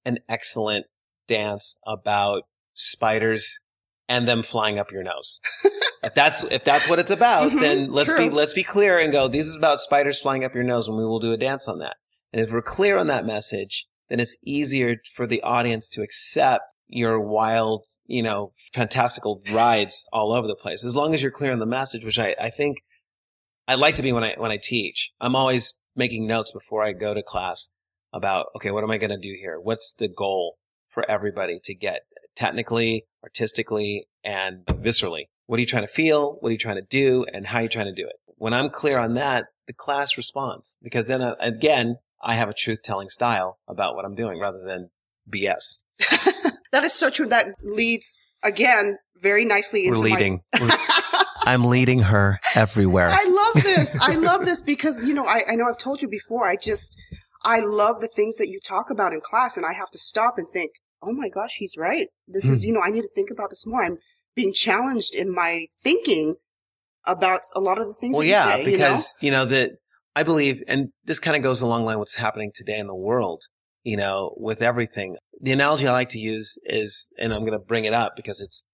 an 0.04 0.18
excellent 0.28 0.86
dance 1.26 1.78
about 1.86 2.42
spiders 2.74 3.60
and 4.08 4.28
them 4.28 4.42
flying 4.42 4.78
up 4.78 4.92
your 4.92 5.02
nose. 5.02 5.40
if 6.02 6.14
that's 6.14 6.44
if 6.44 6.64
that's 6.64 6.88
what 6.88 6.98
it's 6.98 7.10
about, 7.10 7.52
Mhm, 7.52 7.60
then 7.60 7.92
let's 7.92 8.12
be 8.12 8.28
let's 8.28 8.52
be 8.52 8.62
clear 8.62 8.98
and 8.98 9.12
go. 9.12 9.28
This 9.28 9.46
is 9.46 9.56
about 9.56 9.80
spiders 9.80 10.20
flying 10.20 10.44
up 10.44 10.54
your 10.54 10.64
nose, 10.64 10.86
and 10.86 10.96
we 10.96 11.04
will 11.04 11.20
do 11.20 11.32
a 11.32 11.38
dance 11.38 11.66
on 11.66 11.78
that. 11.78 11.96
And 12.32 12.42
if 12.42 12.52
we're 12.52 12.62
clear 12.62 12.98
on 12.98 13.06
that 13.06 13.24
message, 13.24 13.86
then 14.10 14.20
it's 14.20 14.36
easier 14.44 14.96
for 15.14 15.26
the 15.26 15.40
audience 15.42 15.88
to 15.90 16.02
accept 16.02 16.73
your 16.88 17.20
wild, 17.20 17.84
you 18.06 18.22
know, 18.22 18.52
fantastical 18.72 19.42
rides 19.50 20.06
all 20.12 20.32
over 20.32 20.46
the 20.46 20.54
place. 20.54 20.84
As 20.84 20.96
long 20.96 21.14
as 21.14 21.22
you're 21.22 21.30
clear 21.30 21.52
on 21.52 21.58
the 21.58 21.66
message, 21.66 22.04
which 22.04 22.18
I, 22.18 22.34
I 22.40 22.50
think 22.50 22.78
I 23.66 23.74
like 23.74 23.94
to 23.96 24.02
be 24.02 24.12
when 24.12 24.24
I 24.24 24.34
when 24.36 24.50
I 24.50 24.58
teach. 24.62 25.12
I'm 25.20 25.34
always 25.34 25.78
making 25.96 26.26
notes 26.26 26.52
before 26.52 26.84
I 26.84 26.92
go 26.92 27.14
to 27.14 27.22
class 27.22 27.68
about 28.12 28.46
okay, 28.56 28.70
what 28.70 28.84
am 28.84 28.90
I 28.90 28.98
going 28.98 29.10
to 29.10 29.18
do 29.18 29.34
here? 29.38 29.58
What's 29.60 29.92
the 29.92 30.08
goal 30.08 30.58
for 30.88 31.08
everybody 31.10 31.58
to 31.64 31.74
get 31.74 32.00
technically, 32.36 33.06
artistically, 33.22 34.06
and 34.22 34.64
viscerally? 34.66 35.24
What 35.46 35.58
are 35.58 35.60
you 35.60 35.66
trying 35.66 35.86
to 35.86 35.92
feel? 35.92 36.36
What 36.40 36.48
are 36.48 36.52
you 36.52 36.58
trying 36.58 36.76
to 36.76 36.82
do? 36.82 37.24
And 37.32 37.46
how 37.46 37.58
are 37.58 37.62
you 37.62 37.68
trying 37.68 37.86
to 37.86 37.94
do 37.94 38.06
it? 38.06 38.16
When 38.36 38.54
I'm 38.54 38.70
clear 38.70 38.98
on 38.98 39.14
that, 39.14 39.46
the 39.66 39.72
class 39.72 40.16
responds 40.16 40.78
because 40.82 41.06
then 41.06 41.22
uh, 41.22 41.34
again, 41.40 41.96
I 42.22 42.34
have 42.34 42.48
a 42.48 42.54
truth 42.54 42.82
telling 42.82 43.08
style 43.08 43.58
about 43.68 43.96
what 43.96 44.04
I'm 44.04 44.14
doing 44.14 44.40
rather 44.40 44.62
than 44.64 44.90
BS. 45.30 45.80
That 46.74 46.82
is 46.84 46.92
so 46.92 47.08
true. 47.08 47.28
That 47.28 47.46
leads 47.62 48.18
again 48.42 48.98
very 49.22 49.44
nicely 49.44 49.86
into 49.86 50.02
We're 50.02 50.08
my- 50.08 50.16
leading. 50.16 50.40
I'm 51.46 51.64
leading 51.66 52.00
her 52.00 52.40
everywhere. 52.54 53.08
I 53.10 53.24
love 53.54 53.62
this. 53.62 53.96
I 54.00 54.14
love 54.14 54.44
this 54.44 54.60
because, 54.60 55.04
you 55.04 55.14
know, 55.14 55.24
I, 55.26 55.42
I 55.50 55.54
know 55.54 55.66
I've 55.68 55.78
told 55.78 56.02
you 56.02 56.08
before, 56.08 56.48
I 56.48 56.56
just, 56.56 56.96
I 57.44 57.60
love 57.60 58.00
the 58.00 58.08
things 58.08 58.38
that 58.38 58.48
you 58.48 58.58
talk 58.64 58.90
about 58.90 59.12
in 59.12 59.20
class 59.20 59.56
and 59.56 59.64
I 59.64 59.72
have 59.74 59.90
to 59.90 59.98
stop 59.98 60.34
and 60.38 60.48
think, 60.52 60.70
oh 61.02 61.12
my 61.12 61.28
gosh, 61.28 61.54
he's 61.58 61.76
right. 61.78 62.08
This 62.26 62.46
Hmm. 62.46 62.54
is, 62.54 62.64
you 62.64 62.72
know, 62.72 62.80
I 62.80 62.90
need 62.90 63.02
to 63.02 63.10
think 63.14 63.30
about 63.30 63.50
this 63.50 63.66
more. 63.66 63.84
I'm 63.84 63.98
being 64.34 64.52
challenged 64.52 65.14
in 65.14 65.32
my 65.32 65.66
thinking 65.82 66.36
about 67.06 67.42
a 67.54 67.60
lot 67.60 67.78
of 67.78 67.86
the 67.86 67.94
things 67.94 68.14
well, 68.16 68.22
that 68.22 68.28
yeah, 68.28 68.56
say. 68.56 68.64
because 68.64 69.14
you 69.20 69.30
know, 69.30 69.44
that 69.44 69.72
I 70.16 70.22
believe, 70.22 70.62
and 70.66 70.88
this 71.04 71.20
kind 71.20 71.36
of 71.36 71.42
goes 71.42 71.60
along 71.60 71.84
line 71.84 71.96
with 71.96 72.00
what's 72.00 72.14
happening 72.16 72.50
today 72.54 72.78
in 72.78 72.86
the 72.86 72.94
world. 72.94 73.44
You 73.84 73.96
know, 73.96 74.34
with 74.36 74.60
everything. 74.60 75.16
The 75.40 75.52
analogy 75.52 75.86
I 75.86 75.92
like 75.92 76.08
to 76.10 76.18
use 76.18 76.58
is, 76.64 77.08
and 77.18 77.32
I'm 77.32 77.40
going 77.40 77.52
to 77.52 77.58
bring 77.58 77.84
it 77.84 77.92
up 77.92 78.14
because 78.16 78.40
it's 78.40 78.66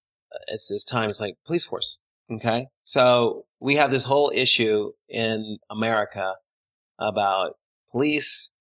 it's 0.46 0.68
this 0.68 0.84
time. 0.84 1.10
It's 1.10 1.20
like 1.20 1.34
police 1.44 1.64
force. 1.64 1.98
Okay, 2.30 2.68
so 2.84 3.44
we 3.58 3.74
have 3.76 3.90
this 3.90 4.04
whole 4.04 4.30
issue 4.32 4.92
in 5.08 5.58
America 5.68 6.34
about 6.98 7.54
police 7.90 8.52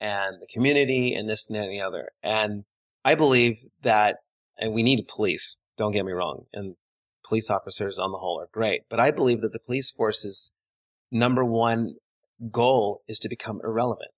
and 0.00 0.36
the 0.40 0.46
community 0.46 1.14
and 1.14 1.28
this 1.28 1.48
and 1.48 1.56
any 1.56 1.80
other. 1.80 2.10
And 2.22 2.64
I 3.04 3.14
believe 3.14 3.64
that, 3.82 4.18
and 4.56 4.72
we 4.72 4.82
need 4.82 5.08
police. 5.08 5.58
Don't 5.76 5.92
get 5.92 6.04
me 6.04 6.12
wrong. 6.12 6.44
And 6.52 6.76
police 7.26 7.50
officers 7.50 7.98
on 7.98 8.12
the 8.12 8.18
whole 8.18 8.40
are 8.40 8.48
great. 8.52 8.82
But 8.88 9.00
I 9.00 9.10
believe 9.10 9.40
that 9.40 9.52
the 9.52 9.58
police 9.58 9.90
force's 9.90 10.52
number 11.10 11.44
one 11.44 11.94
goal 12.50 13.02
is 13.08 13.18
to 13.20 13.28
become 13.28 13.60
irrelevant. 13.64 14.10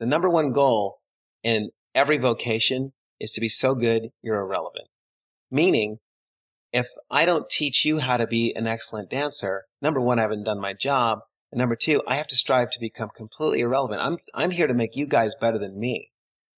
The 0.00 0.06
number 0.06 0.28
one 0.28 0.52
goal 0.52 0.98
in 1.48 1.70
every 1.94 2.18
vocation 2.18 2.92
is 3.18 3.32
to 3.32 3.40
be 3.40 3.48
so 3.48 3.74
good 3.74 4.10
you're 4.22 4.40
irrelevant. 4.40 4.88
Meaning, 5.50 5.98
if 6.72 6.88
I 7.10 7.24
don't 7.24 7.48
teach 7.48 7.84
you 7.84 8.00
how 8.00 8.18
to 8.18 8.26
be 8.26 8.54
an 8.54 8.66
excellent 8.66 9.08
dancer, 9.08 9.64
number 9.80 10.00
one, 10.00 10.18
I 10.18 10.22
haven't 10.22 10.44
done 10.44 10.60
my 10.60 10.74
job. 10.74 11.20
And 11.50 11.58
number 11.58 11.76
two, 11.76 12.02
I 12.06 12.16
have 12.16 12.26
to 12.28 12.36
strive 12.36 12.70
to 12.70 12.80
become 12.80 13.08
completely 13.16 13.60
irrelevant. 13.60 14.02
I'm, 14.02 14.18
I'm 14.34 14.50
here 14.50 14.66
to 14.66 14.74
make 14.74 14.94
you 14.94 15.06
guys 15.06 15.34
better 15.40 15.58
than 15.58 15.80
me. 15.80 16.10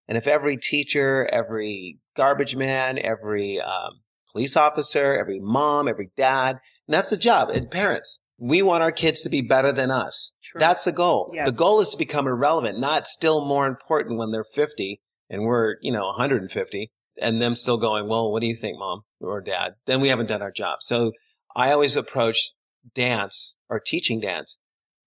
And 0.09 0.19
if 0.19 0.27
every 0.27 0.57
teacher, 0.57 1.29
every 1.33 1.99
garbage 2.17 2.57
man, 2.57 2.99
every 2.99 3.61
um, 3.61 4.01
police 4.33 4.57
officer, 4.57 5.17
every 5.17 5.39
mom, 5.39 5.87
every 5.87 6.11
dad, 6.17 6.59
and 6.89 6.95
that's 6.95 7.11
the 7.11 7.17
job. 7.17 7.51
And 7.51 7.71
parents, 7.71 8.19
we 8.41 8.63
want 8.63 8.83
our 8.83 8.91
kids 8.91 9.21
to 9.21 9.29
be 9.29 9.43
better 9.43 9.71
than 9.71 9.91
us. 9.91 10.33
True. 10.43 10.59
That's 10.59 10.85
the 10.85 10.93
goal. 10.93 11.31
Yes. 11.35 11.51
The 11.51 11.57
goal 11.57 11.79
is 11.81 11.91
to 11.91 11.99
become 11.99 12.27
irrelevant, 12.27 12.81
not 12.81 13.07
still 13.07 13.45
more 13.45 13.67
important 13.67 14.19
when 14.19 14.33
they're 14.33 14.43
50 14.43 15.01
and 15.29 15.43
we're, 15.43 15.77
you 15.83 15.93
know, 15.93 16.07
150 16.07 16.91
and 17.21 17.41
them 17.41 17.55
still 17.55 17.77
going, 17.77 18.09
well, 18.09 18.33
what 18.33 18.41
do 18.41 18.47
you 18.47 18.57
think, 18.57 18.79
mom 18.79 19.03
or 19.21 19.43
dad? 19.43 19.75
Then 19.87 20.01
we 20.01 20.09
haven't 20.09 20.27
done 20.27 20.41
our 20.41 20.51
job. 20.51 20.79
So 20.81 21.13
I 21.55 21.71
always 21.71 21.97
approach 21.97 22.53
dance 22.95 23.57
or 23.69 23.79
teaching 23.79 24.21
dance 24.21 24.57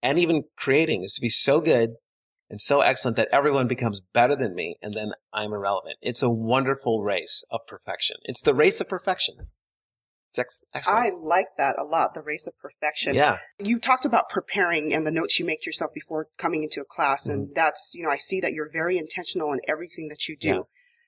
and 0.00 0.16
even 0.16 0.44
creating 0.56 1.02
is 1.02 1.14
to 1.14 1.20
be 1.20 1.28
so 1.28 1.60
good 1.60 1.94
and 2.48 2.60
so 2.60 2.82
excellent 2.82 3.16
that 3.16 3.28
everyone 3.32 3.66
becomes 3.66 4.00
better 4.12 4.36
than 4.36 4.54
me 4.54 4.76
and 4.80 4.94
then 4.94 5.10
I'm 5.32 5.52
irrelevant. 5.52 5.96
It's 6.00 6.22
a 6.22 6.30
wonderful 6.30 7.02
race 7.02 7.42
of 7.50 7.60
perfection. 7.66 8.18
It's 8.22 8.42
the 8.42 8.54
race 8.54 8.80
of 8.80 8.88
perfection. 8.88 9.48
Ex- 10.38 10.64
I 10.88 11.10
like 11.10 11.56
that 11.58 11.76
a 11.78 11.84
lot, 11.84 12.14
the 12.14 12.22
race 12.22 12.46
of 12.46 12.58
perfection. 12.58 13.14
yeah. 13.14 13.38
You 13.58 13.78
talked 13.78 14.04
about 14.04 14.28
preparing 14.28 14.92
and 14.92 15.06
the 15.06 15.10
notes 15.10 15.38
you 15.38 15.44
make 15.44 15.62
to 15.62 15.68
yourself 15.68 15.92
before 15.94 16.28
coming 16.38 16.62
into 16.62 16.80
a 16.80 16.84
class. 16.84 17.28
And 17.28 17.46
mm-hmm. 17.46 17.52
that's, 17.54 17.94
you 17.94 18.02
know, 18.02 18.10
I 18.10 18.16
see 18.16 18.40
that 18.40 18.52
you're 18.52 18.70
very 18.70 18.98
intentional 18.98 19.52
in 19.52 19.60
everything 19.68 20.08
that 20.08 20.28
you 20.28 20.36
do. 20.36 20.48
Yeah. 20.48 20.60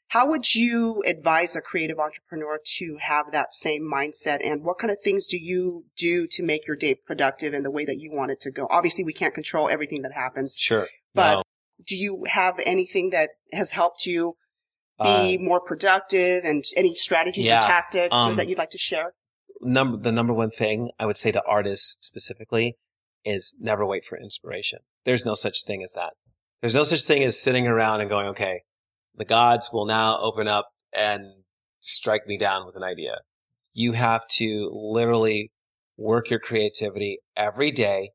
How 0.09 0.29
would 0.29 0.55
you 0.55 1.03
advise 1.05 1.57
a 1.57 1.61
creative 1.61 1.99
entrepreneur 1.99 2.61
to 2.79 2.97
have 3.01 3.33
that 3.33 3.53
same 3.53 3.83
mindset? 3.83 4.39
And 4.45 4.63
what 4.63 4.79
kind 4.79 4.91
of 4.91 4.99
things 5.03 5.27
do 5.27 5.37
you 5.37 5.85
do 5.97 6.29
to 6.29 6.45
make 6.45 6.67
your 6.67 6.77
day 6.77 6.95
productive 6.95 7.55
in 7.55 7.65
the 7.65 7.73
way 7.73 7.85
that 7.85 7.99
you 7.99 8.13
want 8.13 8.31
it 8.31 8.39
to 8.41 8.53
go? 8.53 8.69
Obviously, 8.71 9.03
we 9.05 9.13
can't 9.13 9.35
control 9.35 9.69
everything 9.69 10.03
that 10.03 10.13
happens, 10.13 10.59
Sure. 10.61 10.89
but 11.13 11.35
No. 11.35 11.43
do 11.85 11.97
you 11.97 12.25
have 12.29 12.61
anything 12.65 13.11
that 13.11 13.31
has 13.53 13.73
helped 13.73 14.07
you 14.07 14.37
be 14.99 15.37
Uh, 15.37 15.43
more 15.43 15.61
productive 15.61 16.45
and 16.45 16.65
any 16.77 16.95
strategies 16.95 17.47
yeah, 17.47 17.63
or 17.63 17.67
tactics 17.67 18.17
um, 18.17 18.37
that 18.37 18.49
you'd 18.49 18.59
like 18.59 18.71
to 18.71 18.79
share? 18.79 19.11
number 19.61 19.97
the 19.97 20.13
number 20.13 20.33
one 20.33 20.51
thing 20.51 20.91
I 20.99 21.07
would 21.07 21.17
say 21.17 21.33
to 21.33 21.43
artists 21.47 21.97
specifically 22.01 22.77
is 23.25 23.57
never 23.59 23.85
wait 23.85 24.05
for 24.05 24.19
inspiration. 24.19 24.81
There's 25.05 25.25
no 25.25 25.35
such 25.35 25.65
thing 25.65 25.83
as 25.83 25.93
that. 25.93 26.13
There's 26.61 26.75
no 26.75 26.85
such 26.85 27.05
thing 27.05 27.23
as 27.23 27.41
sitting 27.41 27.67
around 27.67 28.01
and 28.01 28.09
going, 28.09 28.27
okay, 28.29 28.63
the 29.15 29.25
gods 29.25 29.71
will 29.73 29.87
now 29.87 30.19
open 30.21 30.49
up 30.49 30.69
and 30.93 31.25
strike 31.81 32.27
me 32.27 32.39
down 32.39 32.67
with 32.67 32.77
an 32.77 32.83
idea. 32.83 33.19
You 33.73 33.93
have 33.93 34.27
to 34.37 34.71
literally 34.73 35.51
work 35.97 36.31
your 36.31 36.39
creativity 36.39 37.19
every 37.37 37.71
day 37.71 38.11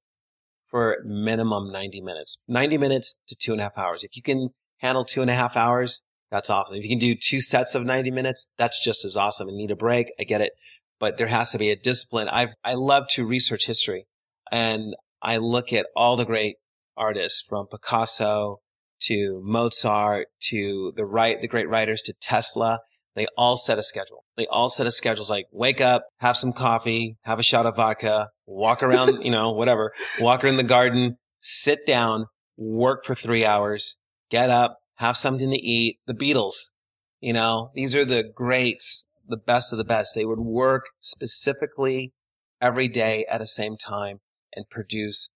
for 0.67 0.97
minimum 1.05 1.71
90 1.71 2.01
minutes, 2.01 2.37
90 2.47 2.77
minutes 2.77 3.19
to 3.27 3.35
two 3.35 3.51
and 3.51 3.59
a 3.59 3.65
half 3.65 3.77
hours. 3.77 4.03
If 4.03 4.15
you 4.15 4.23
can 4.23 4.49
handle 4.77 5.03
two 5.05 5.21
and 5.21 5.29
a 5.29 5.35
half 5.35 5.55
hours, 5.57 6.01
that's 6.31 6.49
awesome. 6.49 6.75
If 6.75 6.83
you 6.83 6.89
can 6.89 6.99
do 6.99 7.15
two 7.15 7.41
sets 7.41 7.75
of 7.75 7.83
90 7.83 8.09
minutes, 8.11 8.51
that's 8.57 8.83
just 8.83 9.03
as 9.05 9.17
awesome 9.17 9.47
and 9.49 9.57
need 9.57 9.71
a 9.71 9.75
break. 9.75 10.11
I 10.19 10.23
get 10.23 10.41
it 10.41 10.53
but 11.01 11.17
there 11.17 11.27
has 11.27 11.51
to 11.51 11.57
be 11.57 11.71
a 11.71 11.75
discipline. 11.75 12.29
I've, 12.29 12.53
I 12.63 12.75
love 12.75 13.07
to 13.09 13.25
research 13.25 13.65
history 13.65 14.05
and 14.51 14.95
I 15.21 15.37
look 15.37 15.73
at 15.73 15.87
all 15.95 16.15
the 16.15 16.25
great 16.25 16.57
artists 16.95 17.41
from 17.41 17.65
Picasso 17.65 18.59
to 19.01 19.41
Mozart 19.43 20.27
to 20.49 20.93
the 20.95 21.05
right, 21.05 21.41
the 21.41 21.47
great 21.47 21.67
writers 21.67 22.03
to 22.03 22.13
Tesla. 22.21 22.79
They 23.15 23.25
all 23.35 23.57
set 23.57 23.79
a 23.79 23.83
schedule. 23.83 24.25
They 24.37 24.45
all 24.45 24.69
set 24.69 24.85
a 24.85 24.91
schedule. 24.91 25.21
It's 25.21 25.29
like 25.29 25.47
wake 25.51 25.81
up, 25.81 26.03
have 26.19 26.37
some 26.37 26.53
coffee, 26.53 27.17
have 27.23 27.39
a 27.39 27.43
shot 27.43 27.65
of 27.65 27.75
vodka, 27.75 28.29
walk 28.45 28.83
around, 28.83 29.21
you 29.23 29.31
know, 29.31 29.51
whatever, 29.51 29.93
walk 30.19 30.43
around 30.43 30.57
the 30.57 30.63
garden, 30.63 31.17
sit 31.39 31.79
down, 31.87 32.27
work 32.57 33.05
for 33.05 33.15
three 33.15 33.43
hours, 33.43 33.97
get 34.29 34.51
up, 34.51 34.77
have 35.01 35.17
something 35.17 35.49
to 35.49 35.57
eat. 35.57 35.97
The 36.07 36.13
Beatles, 36.13 36.71
you 37.19 37.33
know, 37.33 37.71
these 37.75 37.95
are 37.95 38.05
the 38.05 38.23
greats 38.23 39.11
the 39.31 39.37
best 39.37 39.71
of 39.71 39.77
the 39.77 39.83
best. 39.83 40.13
They 40.13 40.25
would 40.25 40.39
work 40.39 40.85
specifically 40.99 42.13
every 42.61 42.87
day 42.87 43.25
at 43.29 43.39
the 43.39 43.47
same 43.47 43.77
time 43.77 44.19
and 44.53 44.69
produce 44.69 45.29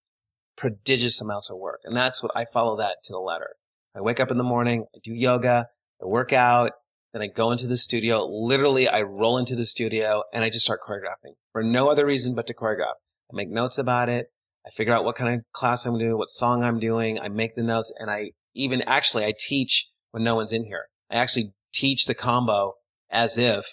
prodigious 0.55 1.19
amounts 1.19 1.49
of 1.49 1.57
work. 1.57 1.81
And 1.83 1.97
that's 1.97 2.21
what 2.21 2.31
I 2.35 2.45
follow 2.53 2.77
that 2.77 2.97
to 3.05 3.13
the 3.13 3.19
letter. 3.19 3.55
I 3.95 4.01
wake 4.01 4.19
up 4.19 4.29
in 4.29 4.37
the 4.37 4.43
morning, 4.43 4.85
I 4.93 4.99
do 5.03 5.13
yoga, 5.13 5.67
I 6.01 6.05
work 6.05 6.33
out, 6.33 6.71
then 7.13 7.21
I 7.21 7.27
go 7.27 7.51
into 7.51 7.65
the 7.65 7.77
studio. 7.77 8.25
Literally, 8.25 8.87
I 8.87 9.01
roll 9.01 9.37
into 9.37 9.55
the 9.55 9.65
studio 9.65 10.23
and 10.33 10.43
I 10.43 10.49
just 10.49 10.65
start 10.65 10.81
choreographing 10.85 11.35
for 11.53 11.63
no 11.63 11.89
other 11.89 12.05
reason 12.05 12.35
but 12.35 12.45
to 12.47 12.53
choreograph. 12.53 12.95
I 13.31 13.33
make 13.33 13.49
notes 13.49 13.77
about 13.77 14.09
it. 14.09 14.27
I 14.67 14.69
figure 14.71 14.93
out 14.93 15.05
what 15.05 15.15
kind 15.15 15.33
of 15.33 15.41
class 15.53 15.85
I'm 15.85 15.97
doing, 15.97 16.17
what 16.17 16.29
song 16.29 16.63
I'm 16.63 16.79
doing. 16.79 17.19
I 17.19 17.29
make 17.29 17.55
the 17.55 17.63
notes 17.63 17.93
and 17.97 18.11
I 18.11 18.31
even 18.55 18.81
actually, 18.83 19.25
I 19.25 19.33
teach 19.37 19.89
when 20.11 20.23
no 20.23 20.35
one's 20.35 20.53
in 20.53 20.65
here. 20.65 20.85
I 21.11 21.15
actually 21.15 21.53
teach 21.73 22.05
the 22.05 22.15
combo 22.15 22.75
as 23.11 23.37
if 23.37 23.65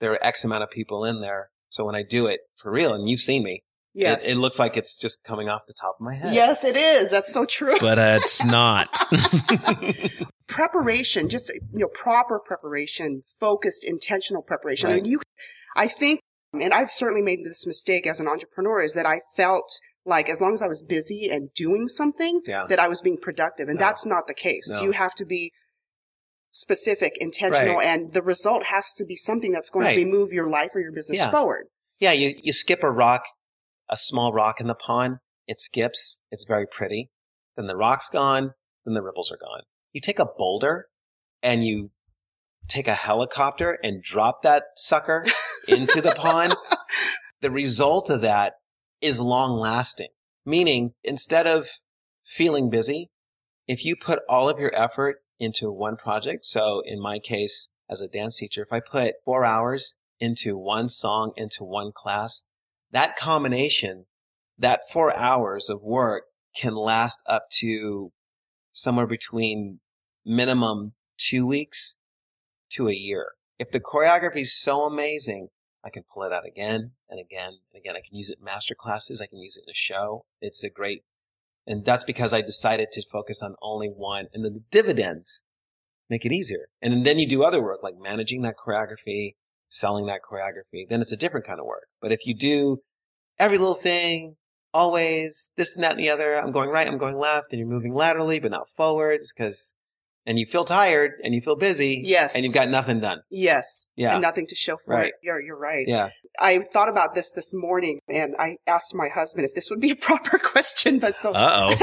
there 0.00 0.12
are 0.12 0.24
X 0.24 0.44
amount 0.44 0.62
of 0.62 0.70
people 0.70 1.04
in 1.04 1.20
there. 1.20 1.50
So 1.68 1.84
when 1.84 1.94
I 1.94 2.02
do 2.02 2.26
it 2.26 2.40
for 2.56 2.70
real, 2.72 2.94
and 2.94 3.08
you've 3.08 3.20
seen 3.20 3.42
me, 3.42 3.62
Yes. 3.94 4.24
it, 4.24 4.32
it 4.32 4.36
looks 4.36 4.60
like 4.60 4.76
it's 4.76 4.96
just 4.96 5.24
coming 5.24 5.48
off 5.48 5.62
the 5.66 5.74
top 5.74 5.96
of 5.98 6.04
my 6.04 6.14
head. 6.14 6.32
Yes, 6.32 6.64
it 6.64 6.76
is. 6.76 7.10
That's 7.10 7.32
so 7.32 7.44
true. 7.44 7.78
But 7.80 7.98
uh, 7.98 8.18
it's 8.22 8.44
not. 8.44 8.96
preparation, 10.46 11.28
just 11.28 11.50
you 11.50 11.80
know, 11.80 11.88
proper 11.88 12.38
preparation, 12.38 13.22
focused, 13.40 13.84
intentional 13.84 14.42
preparation. 14.42 14.90
Right. 14.90 14.98
And 14.98 15.06
you, 15.06 15.20
I 15.74 15.88
think, 15.88 16.20
and 16.52 16.72
I've 16.72 16.90
certainly 16.90 17.22
made 17.22 17.44
this 17.44 17.66
mistake 17.66 18.06
as 18.06 18.20
an 18.20 18.28
entrepreneur, 18.28 18.80
is 18.80 18.94
that 18.94 19.06
I 19.06 19.20
felt 19.36 19.80
like 20.04 20.28
as 20.28 20.40
long 20.40 20.52
as 20.54 20.62
I 20.62 20.66
was 20.66 20.82
busy 20.82 21.28
and 21.30 21.52
doing 21.54 21.88
something, 21.88 22.40
Yeah. 22.46 22.64
that 22.68 22.78
I 22.80 22.88
was 22.88 23.00
being 23.02 23.18
productive, 23.18 23.68
and 23.68 23.78
No. 23.78 23.84
that's 23.86 24.06
not 24.06 24.26
the 24.26 24.34
case. 24.34 24.70
No. 24.72 24.82
You 24.82 24.92
have 24.92 25.14
to 25.16 25.24
be 25.24 25.52
specific, 26.50 27.12
intentional, 27.18 27.76
Right. 27.76 27.86
and 27.86 28.12
the 28.12 28.22
result 28.22 28.64
has 28.66 28.94
to 28.94 29.04
be 29.04 29.16
something 29.16 29.52
that's 29.52 29.70
going 29.70 29.86
Right. 29.86 29.96
to 29.96 30.04
move 30.06 30.32
your 30.32 30.48
life 30.48 30.70
or 30.74 30.80
your 30.80 30.92
business 30.92 31.18
Yeah. 31.18 31.30
forward. 31.30 31.68
Yeah, 31.98 32.12
you, 32.12 32.38
you 32.42 32.52
skip 32.52 32.82
a 32.82 32.90
rock, 32.90 33.24
a 33.88 33.96
small 33.96 34.32
rock 34.32 34.60
in 34.60 34.66
the 34.66 34.74
pond. 34.74 35.18
It 35.46 35.60
skips. 35.60 36.22
It's 36.30 36.44
very 36.44 36.66
pretty. 36.66 37.10
Then 37.56 37.66
the 37.66 37.76
rock's 37.76 38.08
gone. 38.08 38.54
Then 38.84 38.94
the 38.94 39.02
ripples 39.02 39.30
are 39.30 39.36
gone. 39.36 39.62
You 39.92 40.00
take 40.00 40.18
a 40.18 40.26
boulder 40.26 40.88
and 41.42 41.64
you 41.64 41.90
take 42.66 42.88
a 42.88 42.94
helicopter 42.94 43.78
and 43.82 44.02
drop 44.02 44.42
that 44.42 44.64
sucker 44.76 45.24
into 45.68 46.00
the 46.00 46.12
pond. 46.12 46.54
The 47.40 47.50
result 47.50 48.10
of 48.10 48.20
that 48.22 48.54
is 49.00 49.20
long 49.20 49.58
lasting. 49.58 50.08
Meaning, 50.44 50.92
instead 51.04 51.46
of 51.46 51.68
feeling 52.24 52.70
busy, 52.70 53.10
if 53.66 53.84
you 53.84 53.96
put 53.96 54.20
all 54.28 54.48
of 54.48 54.58
your 54.58 54.74
effort 54.74 55.16
into 55.38 55.70
one 55.70 55.96
project, 55.96 56.46
so 56.46 56.82
in 56.84 57.00
my 57.00 57.18
case, 57.18 57.68
as 57.88 58.00
a 58.00 58.08
dance 58.08 58.38
teacher, 58.38 58.62
if 58.62 58.72
I 58.72 58.80
put 58.80 59.14
four 59.24 59.44
hours 59.44 59.96
into 60.20 60.58
one 60.58 60.88
song, 60.88 61.32
into 61.36 61.64
one 61.64 61.92
class, 61.94 62.44
that 62.90 63.16
combination, 63.16 64.06
that 64.58 64.80
four 64.90 65.14
hours 65.16 65.68
of 65.68 65.82
work 65.82 66.24
can 66.56 66.74
last 66.74 67.22
up 67.26 67.44
to 67.58 68.12
somewhere 68.72 69.06
between 69.06 69.80
minimum 70.24 70.94
two 71.18 71.46
weeks 71.46 71.96
to 72.70 72.88
a 72.88 72.94
year. 72.94 73.32
If 73.58 73.70
the 73.70 73.80
choreography 73.80 74.42
is 74.42 74.58
so 74.58 74.82
amazing, 74.82 75.48
I 75.88 75.90
can 75.90 76.04
pull 76.12 76.22
it 76.24 76.32
out 76.32 76.46
again 76.46 76.92
and 77.08 77.18
again 77.18 77.60
and 77.72 77.80
again. 77.80 77.96
I 77.96 78.06
can 78.06 78.16
use 78.16 78.28
it 78.28 78.38
in 78.38 78.44
master 78.44 78.74
classes. 78.74 79.20
I 79.22 79.26
can 79.26 79.38
use 79.38 79.56
it 79.56 79.64
in 79.66 79.70
a 79.70 79.74
show. 79.74 80.26
It's 80.42 80.62
a 80.62 80.68
great, 80.68 81.04
and 81.66 81.82
that's 81.82 82.04
because 82.04 82.34
I 82.34 82.42
decided 82.42 82.92
to 82.92 83.02
focus 83.10 83.42
on 83.42 83.54
only 83.62 83.88
one 83.88 84.26
and 84.34 84.44
then 84.44 84.52
the 84.52 84.64
dividends 84.70 85.44
make 86.10 86.26
it 86.26 86.32
easier. 86.32 86.68
And 86.82 87.06
then 87.06 87.18
you 87.18 87.26
do 87.26 87.42
other 87.42 87.62
work 87.62 87.82
like 87.82 87.94
managing 87.98 88.42
that 88.42 88.56
choreography, 88.56 89.36
selling 89.70 90.06
that 90.06 90.20
choreography. 90.30 90.86
Then 90.88 91.00
it's 91.00 91.12
a 91.12 91.16
different 91.16 91.46
kind 91.46 91.58
of 91.58 91.66
work. 91.66 91.88
But 92.02 92.12
if 92.12 92.26
you 92.26 92.34
do 92.34 92.82
every 93.38 93.56
little 93.56 93.74
thing, 93.74 94.36
always 94.74 95.52
this 95.56 95.74
and 95.74 95.84
that 95.84 95.92
and 95.92 96.00
the 96.00 96.10
other, 96.10 96.34
I'm 96.34 96.52
going 96.52 96.70
right, 96.70 96.86
I'm 96.86 96.98
going 96.98 97.16
left, 97.16 97.48
and 97.50 97.58
you're 97.58 97.68
moving 97.68 97.94
laterally, 97.94 98.40
but 98.40 98.50
not 98.50 98.68
forwards 98.68 99.32
because, 99.32 99.74
and 100.28 100.38
you 100.38 100.46
feel 100.46 100.64
tired 100.64 101.12
and 101.24 101.34
you 101.34 101.40
feel 101.40 101.56
busy. 101.56 102.02
Yes. 102.04 102.34
And 102.36 102.44
you've 102.44 102.54
got 102.54 102.68
nothing 102.68 103.00
done. 103.00 103.22
Yes. 103.30 103.88
Yeah. 103.96 104.12
And 104.12 104.22
nothing 104.22 104.46
to 104.46 104.54
show 104.54 104.76
for 104.84 104.94
Right. 104.94 105.06
it. 105.08 105.14
You're, 105.22 105.40
you're 105.40 105.58
right. 105.58 105.86
Yeah. 105.88 106.10
I 106.38 106.60
thought 106.72 106.88
about 106.90 107.14
this 107.16 107.32
this 107.32 107.52
morning 107.54 107.98
and 108.08 108.34
I 108.38 108.56
asked 108.66 108.94
my 108.94 109.08
husband 109.12 109.46
if 109.48 109.54
this 109.54 109.70
would 109.70 109.80
be 109.80 109.90
a 109.90 109.96
proper 110.08 110.38
question, 110.38 110.98
but 111.00 111.16
so 111.16 111.32
Uh 111.34 111.74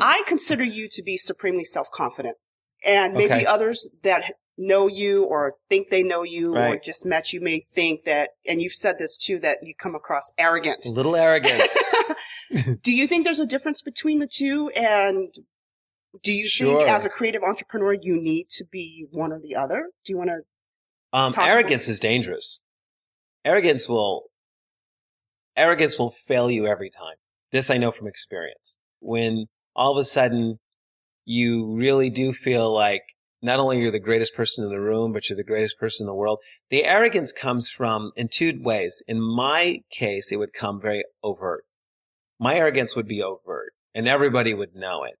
I 0.00 0.22
consider 0.26 0.64
you 0.64 0.88
to 0.90 1.02
be 1.02 1.16
supremely 1.16 1.64
self 1.64 1.88
confident. 1.92 2.36
And 2.84 3.14
maybe 3.14 3.34
Okay. 3.34 3.46
others 3.46 3.90
that 4.02 4.32
know 4.58 4.86
you 4.86 5.24
or 5.24 5.54
think 5.68 5.88
they 5.90 6.02
know 6.02 6.22
you 6.22 6.56
or 6.56 6.78
just 6.82 7.04
met 7.04 7.32
you 7.32 7.40
may 7.42 7.60
think 7.74 8.04
that, 8.04 8.30
and 8.46 8.62
you've 8.62 8.72
said 8.72 8.98
this 8.98 9.18
too, 9.18 9.38
that 9.40 9.58
you 9.62 9.74
come 9.78 9.94
across 9.94 10.32
arrogant. 10.38 10.86
a 10.86 10.90
little 10.90 11.14
arrogant. 11.16 11.62
do 12.82 12.92
you 12.94 13.06
think 13.06 13.24
there's 13.24 13.38
a 13.40 13.46
difference 13.46 13.82
between 13.82 14.18
the 14.18 14.26
two? 14.26 14.70
And 14.70 15.34
do 16.22 16.32
you 16.32 16.46
Sure. 16.46 16.78
think 16.78 16.90
as 16.90 17.04
a 17.04 17.08
creative 17.08 17.42
entrepreneur, 17.42 17.94
you 17.94 18.20
need 18.20 18.48
to 18.50 18.64
be 18.64 19.06
one 19.10 19.32
or 19.32 19.38
the 19.38 19.54
other? 19.56 19.90
Do 20.04 20.12
you 20.12 20.18
want 20.18 20.30
to? 20.30 20.40
Um, 21.12 21.34
arrogance 21.36 21.88
is 21.88 22.00
dangerous. 22.00 22.62
Arrogance 23.44 23.88
will, 23.88 24.30
arrogance 25.56 25.98
will 25.98 26.10
fail 26.10 26.50
you 26.50 26.66
every 26.66 26.90
time. 26.90 27.16
This 27.52 27.70
I 27.70 27.76
know 27.78 27.90
from 27.90 28.06
experience. 28.06 28.78
When 29.00 29.46
all 29.74 29.92
of 29.92 29.98
a 29.98 30.04
sudden 30.04 30.58
you 31.24 31.74
really 31.74 32.10
do 32.10 32.32
feel 32.32 32.72
like 32.72 33.02
not 33.42 33.60
only 33.60 33.80
you're 33.80 33.92
the 33.92 34.00
greatest 34.00 34.34
person 34.34 34.64
in 34.64 34.70
the 34.70 34.80
room, 34.80 35.12
but 35.12 35.28
you're 35.28 35.36
the 35.36 35.44
greatest 35.44 35.78
person 35.78 36.04
in 36.04 36.08
the 36.08 36.14
world. 36.14 36.38
The 36.70 36.84
arrogance 36.84 37.32
comes 37.32 37.70
from 37.70 38.12
in 38.16 38.28
two 38.28 38.58
ways. 38.62 39.02
In 39.06 39.20
my 39.20 39.82
case, 39.90 40.32
it 40.32 40.36
would 40.36 40.52
come 40.52 40.80
very 40.80 41.04
overt. 41.22 41.64
My 42.38 42.56
arrogance 42.56 42.96
would 42.96 43.06
be 43.06 43.22
overt 43.22 43.72
and 43.94 44.08
everybody 44.08 44.54
would 44.54 44.74
know 44.74 45.04
it. 45.04 45.14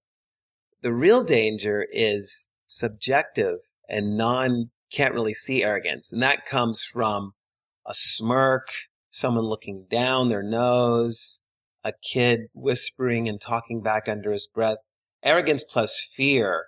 The 0.82 0.92
real 0.92 1.24
danger 1.24 1.86
is 1.92 2.50
subjective 2.66 3.58
and 3.88 4.16
non 4.16 4.70
can't 4.90 5.14
really 5.14 5.34
see 5.34 5.64
arrogance. 5.64 6.12
And 6.12 6.22
that 6.22 6.46
comes 6.46 6.84
from 6.84 7.32
a 7.86 7.94
smirk, 7.94 8.68
someone 9.10 9.44
looking 9.44 9.86
down 9.90 10.28
their 10.28 10.42
nose, 10.42 11.40
a 11.84 11.92
kid 11.92 12.46
whispering 12.52 13.28
and 13.28 13.40
talking 13.40 13.82
back 13.82 14.08
under 14.08 14.32
his 14.32 14.46
breath. 14.46 14.78
Arrogance 15.22 15.64
plus 15.64 16.08
fear 16.14 16.66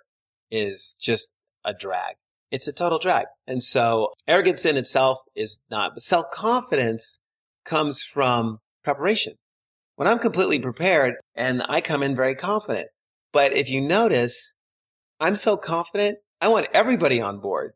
is 0.51 0.95
just 0.99 1.31
a 1.63 1.73
drag. 1.73 2.15
It's 2.51 2.67
a 2.67 2.73
total 2.73 2.99
drag. 2.99 3.25
And 3.45 3.61
so 3.61 4.09
arrogance 4.27 4.65
in 4.65 4.77
itself 4.77 5.19
is 5.35 5.59
not, 5.69 5.91
but 5.93 6.03
self 6.03 6.31
confidence 6.31 7.19
comes 7.63 8.03
from 8.03 8.59
preparation. 8.83 9.35
When 9.95 10.07
I'm 10.07 10.19
completely 10.19 10.59
prepared 10.59 11.15
and 11.35 11.63
I 11.67 11.81
come 11.81 12.01
in 12.01 12.15
very 12.15 12.35
confident. 12.35 12.87
But 13.31 13.53
if 13.53 13.69
you 13.69 13.81
notice, 13.81 14.55
I'm 15.19 15.35
so 15.35 15.57
confident, 15.57 16.19
I 16.41 16.47
want 16.47 16.67
everybody 16.73 17.21
on 17.21 17.39
board. 17.39 17.73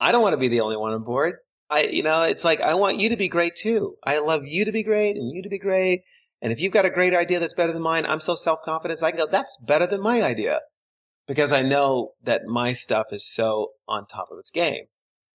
I 0.00 0.12
don't 0.12 0.22
want 0.22 0.34
to 0.34 0.38
be 0.38 0.48
the 0.48 0.60
only 0.60 0.76
one 0.76 0.92
on 0.92 1.04
board. 1.04 1.36
I, 1.70 1.84
you 1.84 2.02
know, 2.02 2.22
it's 2.22 2.44
like, 2.44 2.60
I 2.60 2.74
want 2.74 3.00
you 3.00 3.08
to 3.08 3.16
be 3.16 3.28
great 3.28 3.54
too. 3.56 3.96
I 4.04 4.18
love 4.18 4.42
you 4.44 4.64
to 4.64 4.72
be 4.72 4.82
great 4.82 5.16
and 5.16 5.34
you 5.34 5.42
to 5.42 5.48
be 5.48 5.58
great. 5.58 6.02
And 6.42 6.52
if 6.52 6.60
you've 6.60 6.72
got 6.72 6.84
a 6.84 6.90
great 6.90 7.14
idea 7.14 7.40
that's 7.40 7.54
better 7.54 7.72
than 7.72 7.82
mine, 7.82 8.04
I'm 8.06 8.20
so 8.20 8.34
self-confident. 8.34 9.02
I 9.02 9.10
can 9.10 9.18
go, 9.18 9.26
that's 9.26 9.56
better 9.66 9.86
than 9.86 10.02
my 10.02 10.22
idea 10.22 10.60
because 11.26 11.52
I 11.52 11.62
know 11.62 12.12
that 12.22 12.44
my 12.44 12.74
stuff 12.74 13.06
is 13.12 13.26
so 13.26 13.70
on 13.88 14.06
top 14.06 14.28
of 14.30 14.38
its 14.38 14.50
game. 14.50 14.84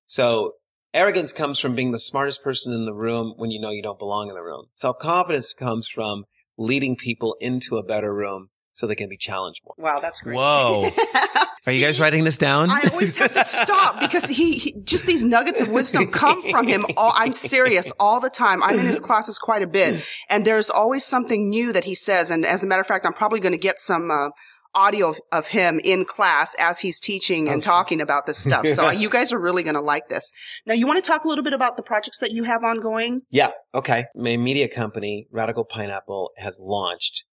So 0.06 0.54
arrogance 0.94 1.34
comes 1.34 1.60
from 1.60 1.74
being 1.74 1.92
the 1.92 2.00
smartest 2.00 2.44
person 2.44 2.74
in 2.74 2.86
the 2.86 2.94
room 2.94 3.34
when 3.38 3.50
you 3.50 3.60
know 3.60 3.72
you 3.72 3.82
don't 3.82 4.00
belong 4.00 4.30
in 4.30 4.36
the 4.36 4.44
room. 4.44 4.66
Self-confidence 4.76 5.54
comes 5.54 5.88
from 5.88 6.26
leading 6.58 6.96
people 6.96 7.36
into 7.40 7.78
a 7.78 7.84
better 7.84 8.14
room 8.14 8.50
so 8.74 8.88
they 8.88 8.96
can 8.96 9.10
be 9.10 9.18
challenged 9.18 9.62
more. 9.66 9.76
Wow, 9.78 10.00
that's 10.00 10.22
great. 10.22 10.36
Whoa. 10.36 10.90
Are 11.68 11.74
you 11.74 11.86
guys 11.86 12.00
writing 12.00 12.24
this 12.24 12.38
down? 12.38 12.70
I 12.70 12.82
always 12.92 13.18
have 13.18 13.34
to 13.34 13.44
stop 13.44 14.00
because 14.00 14.28
he, 14.30 14.54
he 14.58 14.76
just 14.84 15.06
these 15.06 15.26
nuggets 15.26 15.60
of 15.60 15.70
wisdom 15.72 16.08
come 16.08 16.42
from 16.50 16.68
him. 16.68 16.86
All, 16.96 17.12
I'm 17.16 17.34
serious 17.34 17.92
all 18.00 18.20
the 18.20 18.30
time. 18.30 18.64
I'm 18.64 18.80
in 18.80 18.86
his 18.86 19.02
classes 19.02 19.38
quite 19.38 19.62
a 19.62 19.68
bit, 19.68 20.04
and 20.30 20.46
there's 20.46 20.70
always 20.70 21.04
something 21.06 21.50
new 21.50 21.74
that 21.74 21.84
he 21.84 21.96
says. 21.96 22.32
And 22.32 22.46
as 22.46 22.64
a 22.64 22.68
matter 22.68 22.82
of 22.82 22.88
fact, 22.88 23.06
I'm 23.06 23.14
probably 23.14 23.42
going 23.42 23.52
to 23.52 23.58
get 23.58 23.78
some 23.78 24.10
uh, 24.10 24.30
audio 24.74 25.10
of, 25.10 25.18
of 25.32 25.48
him 25.48 25.82
in 25.84 26.06
class 26.06 26.56
as 26.60 26.80
he's 26.80 27.00
teaching 27.00 27.48
and 27.50 27.58
Okay. 27.58 27.66
talking 27.66 28.02
about 28.02 28.26
this 28.26 28.38
stuff. 28.38 28.66
So 28.68 28.90
you 28.92 29.10
guys 29.10 29.34
are 29.34 29.40
really 29.40 29.64
going 29.64 29.76
to 29.76 29.82
like 29.82 30.08
this. 30.10 30.32
Now, 30.66 30.76
you 30.76 30.88
want 30.88 31.04
to 31.04 31.08
talk 31.08 31.26
a 31.26 31.28
little 31.28 31.44
bit 31.44 31.54
about 31.54 31.76
the 31.76 31.84
projects 31.84 32.20
that 32.20 32.32
you 32.32 32.44
have 32.46 32.64
ongoing? 32.64 33.24
Yeah. 33.30 33.52
Okay. 33.74 34.06
My 34.16 34.38
media 34.38 34.70
company, 34.70 35.28
Radical 35.32 35.66
Pineapple, 35.66 36.32
has 36.38 36.60
launched. 36.62 37.26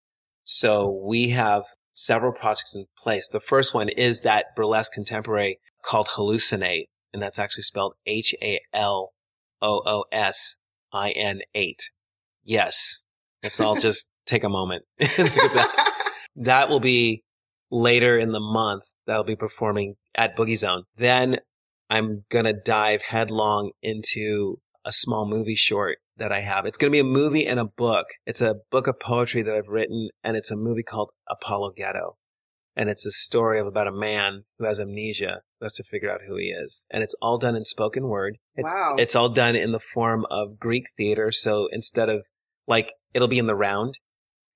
So 0.47 0.89
we 1.05 1.31
have 1.31 1.65
several 1.93 2.31
projects 2.33 2.73
in 2.75 2.87
place. 2.97 3.29
The 3.29 3.41
first 3.41 3.75
one 3.75 3.89
is 3.89 4.23
that 4.23 4.55
burlesque 4.55 4.93
contemporary 4.93 5.59
called 5.85 6.07
Hallucinate, 6.17 6.87
and 7.13 7.21
that's 7.21 7.41
actually 7.41 7.65
spelled 7.65 7.95
H-A-L-O-O-S-I-N-8. 8.07 9.13
Yes. 12.45 13.07
Let's 13.43 13.59
all 13.61 13.75
just 13.75 14.13
take 14.27 14.45
a 14.45 14.49
moment. 14.49 14.85
That. 15.01 15.93
That 16.39 16.69
will 16.69 16.81
be 16.81 17.25
later 17.71 18.19
in 18.19 18.33
the 18.33 18.41
month. 18.41 18.85
That'll 19.07 19.25
be 19.25 19.37
performing 19.37 19.97
at 20.15 20.37
Boogie 20.37 20.59
Zone. 20.59 20.85
Then 20.97 21.41
I'm 21.89 22.25
gonna 22.31 22.53
dive 22.53 23.03
headlong 23.03 23.71
into 23.83 24.61
a 24.85 24.93
small 24.93 25.27
movie 25.27 25.55
short 25.55 25.97
that 26.17 26.33
I 26.33 26.41
have. 26.41 26.67
It's 26.67 26.79
gonna 26.79 26.91
be 26.91 26.99
a 26.99 27.05
movie 27.05 27.47
and 27.47 27.61
a 27.61 27.65
book. 27.65 28.07
It's 28.25 28.41
a 28.41 28.57
book 28.71 28.87
of 28.87 28.99
poetry 29.01 29.43
that 29.43 29.55
I've 29.55 29.69
written, 29.69 30.09
and 30.25 30.37
it's 30.37 30.51
a 30.51 30.57
movie 30.57 30.83
called 30.83 31.11
Apollo 31.29 31.73
Ghetto. 31.77 32.17
And 32.79 32.91
it's 32.91 33.07
a 33.07 33.11
story 33.11 33.59
of 33.59 33.67
about 33.67 33.87
a 33.89 33.93
man 33.93 34.45
who 34.59 34.67
has 34.67 34.79
amnesia, 34.79 35.41
who 35.59 35.65
has 35.65 35.73
to 35.75 35.83
figure 35.85 36.11
out 36.13 36.21
who 36.29 36.37
he 36.37 36.49
is. 36.49 36.85
And 36.91 37.03
it's 37.03 37.15
all 37.23 37.39
done 37.39 37.57
in 37.57 37.65
spoken 37.65 38.07
word. 38.09 38.37
It's, 38.55 38.71
Wow. 38.73 38.97
It's 38.99 39.17
all 39.17 39.31
done 39.31 39.57
in 39.57 39.73
the 39.73 39.81
form 39.81 40.27
of 40.31 40.59
Greek 40.59 40.85
theater. 40.95 41.33
So 41.33 41.69
instead 41.73 42.11
of 42.11 42.27
like, 42.67 42.93
it'll 43.15 43.29
be 43.29 43.39
in 43.39 43.47
the 43.47 43.55
round 43.55 43.95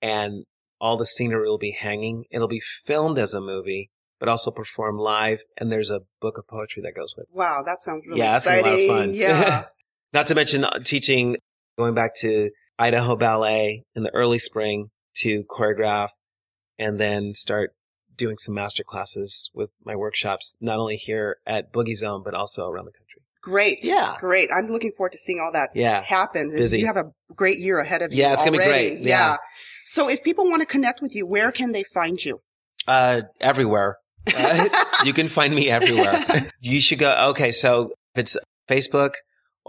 and 0.02 0.44
all 0.82 0.98
the 0.98 1.06
scenery 1.06 1.48
will 1.48 1.56
be 1.56 1.70
hanging. 1.72 2.24
It'll 2.30 2.46
be 2.46 2.60
filmed 2.60 3.18
as 3.18 3.32
a 3.32 3.40
movie, 3.40 3.90
but 4.18 4.28
also 4.28 4.50
performed 4.50 5.00
live. 5.00 5.40
And 5.56 5.72
there's 5.72 5.88
a 5.90 6.00
book 6.20 6.36
of 6.36 6.44
poetry 6.46 6.82
that 6.82 6.94
goes 6.94 7.14
with 7.16 7.24
it. 7.24 7.34
Wow, 7.34 7.62
that 7.64 7.80
sounds 7.80 8.04
really 8.06 8.20
Yeah, 8.20 8.36
exciting. 8.36 8.64
be 8.64 8.70
a 8.86 8.92
lot 8.92 8.98
of 8.98 9.02
fun. 9.06 9.14
Yeah. 9.14 9.64
Not 10.12 10.26
to 10.26 10.34
mention 10.34 10.64
uh, 10.64 10.78
teaching, 10.84 11.36
going 11.78 11.94
back 11.94 12.12
to 12.20 12.50
Idaho 12.78 13.16
Ballet 13.16 13.85
in 13.94 14.02
the 14.02 14.14
early 14.14 14.38
spring 14.38 14.90
to 15.18 15.44
choreograph 15.44 16.09
and 16.78 16.98
then 16.98 17.35
start 17.35 17.74
doing 18.16 18.37
some 18.38 18.54
master 18.54 18.83
classes 18.85 19.50
with 19.54 19.70
my 19.85 19.96
workshops, 19.96 20.54
not 20.61 20.78
only 20.78 20.96
here 20.96 21.37
at 21.46 21.72
Boogie 21.72 21.96
Zone, 21.96 22.22
but 22.24 22.35
also 22.35 22.68
around 22.68 22.85
the 22.87 22.92
country. 22.92 23.06
Great. 23.42 23.78
Yeah. 23.83 24.16
Great. 24.20 24.50
I'm 24.54 24.70
looking 24.70 24.92
forward 24.92 25.12
to 25.12 25.18
seeing 25.18 25.40
all 25.40 25.50
that 25.52 25.70
Yeah. 25.74 26.02
happen. 26.02 26.50
Busy. 26.50 26.80
You 26.80 26.87
have 26.87 26.98
a 26.98 27.11
great 27.35 27.59
year 27.59 27.78
ahead 27.80 28.02
of 28.02 28.12
you. 28.12 28.18
Yeah, 28.22 28.35
it's 28.35 28.42
gonna 28.42 28.59
be 28.59 28.64
already. 28.64 28.90
great. 28.96 29.00
Yeah. 29.06 29.37
So 29.87 30.09
if 30.11 30.22
people 30.22 30.44
want 30.50 30.61
to 30.61 30.66
connect 30.66 31.00
with 31.00 31.14
you, 31.14 31.26
where 31.26 31.50
can 31.50 31.72
they 31.72 31.83
find 31.83 32.22
you? 32.22 32.40
Uh, 32.87 33.22
everywhere. 33.40 33.96
you 35.04 35.12
can 35.14 35.28
find 35.28 35.54
me 35.54 35.70
everywhere. 35.70 36.50
you 36.61 36.80
should 36.80 36.98
go. 36.98 37.28
Okay, 37.30 37.50
so 37.52 37.92
if 38.14 38.20
it's 38.20 38.37
Facebook 38.68 39.12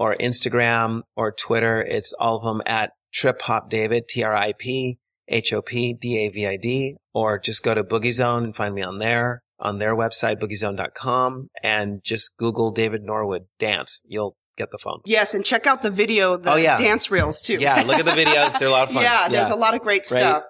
or 0.01 0.15
Instagram 0.17 1.01
or 1.15 1.31
Twitter, 1.31 1.81
it's 1.81 2.13
all 2.19 2.37
of 2.37 2.43
them 2.43 2.61
at 2.65 2.91
Trip 3.13 3.41
Hop 3.43 3.69
David, 3.69 4.07
T 4.07 4.23
R 4.23 4.35
I 4.35 4.53
P 4.57 4.97
H 5.27 5.53
O 5.53 5.61
P 5.61 5.93
D 5.93 6.17
A 6.17 6.29
V 6.29 6.47
I 6.47 6.57
D, 6.57 6.95
or 7.13 7.37
just 7.37 7.63
go 7.63 7.73
to 7.73 7.83
Boogie 7.83 8.11
Zone 8.13 8.43
and 8.43 8.55
find 8.55 8.73
me 8.73 8.81
on 8.81 8.97
there 8.99 9.41
on 9.59 9.77
their 9.77 9.95
website, 9.95 10.39
boogiezone.com, 10.41 11.47
and 11.61 12.03
just 12.03 12.35
Google 12.37 12.71
David 12.71 13.03
Norwood 13.03 13.45
dance. 13.59 14.01
You'll 14.07 14.35
get 14.57 14.71
the 14.71 14.79
phone. 14.79 15.01
Yes, 15.05 15.33
and 15.35 15.45
check 15.45 15.67
out 15.67 15.83
the 15.83 15.91
video, 15.91 16.35
the 16.37 16.53
Oh, 16.53 16.55
yeah. 16.55 16.77
dance 16.77 17.11
reels 17.11 17.41
too. 17.41 17.57
Yeah, 17.59 17.83
look 17.83 17.99
at 17.99 18.05
the 18.05 18.11
videos. 18.11 18.57
They're 18.57 18.67
a 18.67 18.71
lot 18.71 18.87
of 18.87 18.93
fun. 18.93 19.03
yeah, 19.09 19.29
there's 19.29 19.49
a 19.51 19.55
lot 19.55 19.75
of 19.75 19.81
great 19.81 20.01
Right. 20.11 20.19
stuff. 20.19 20.43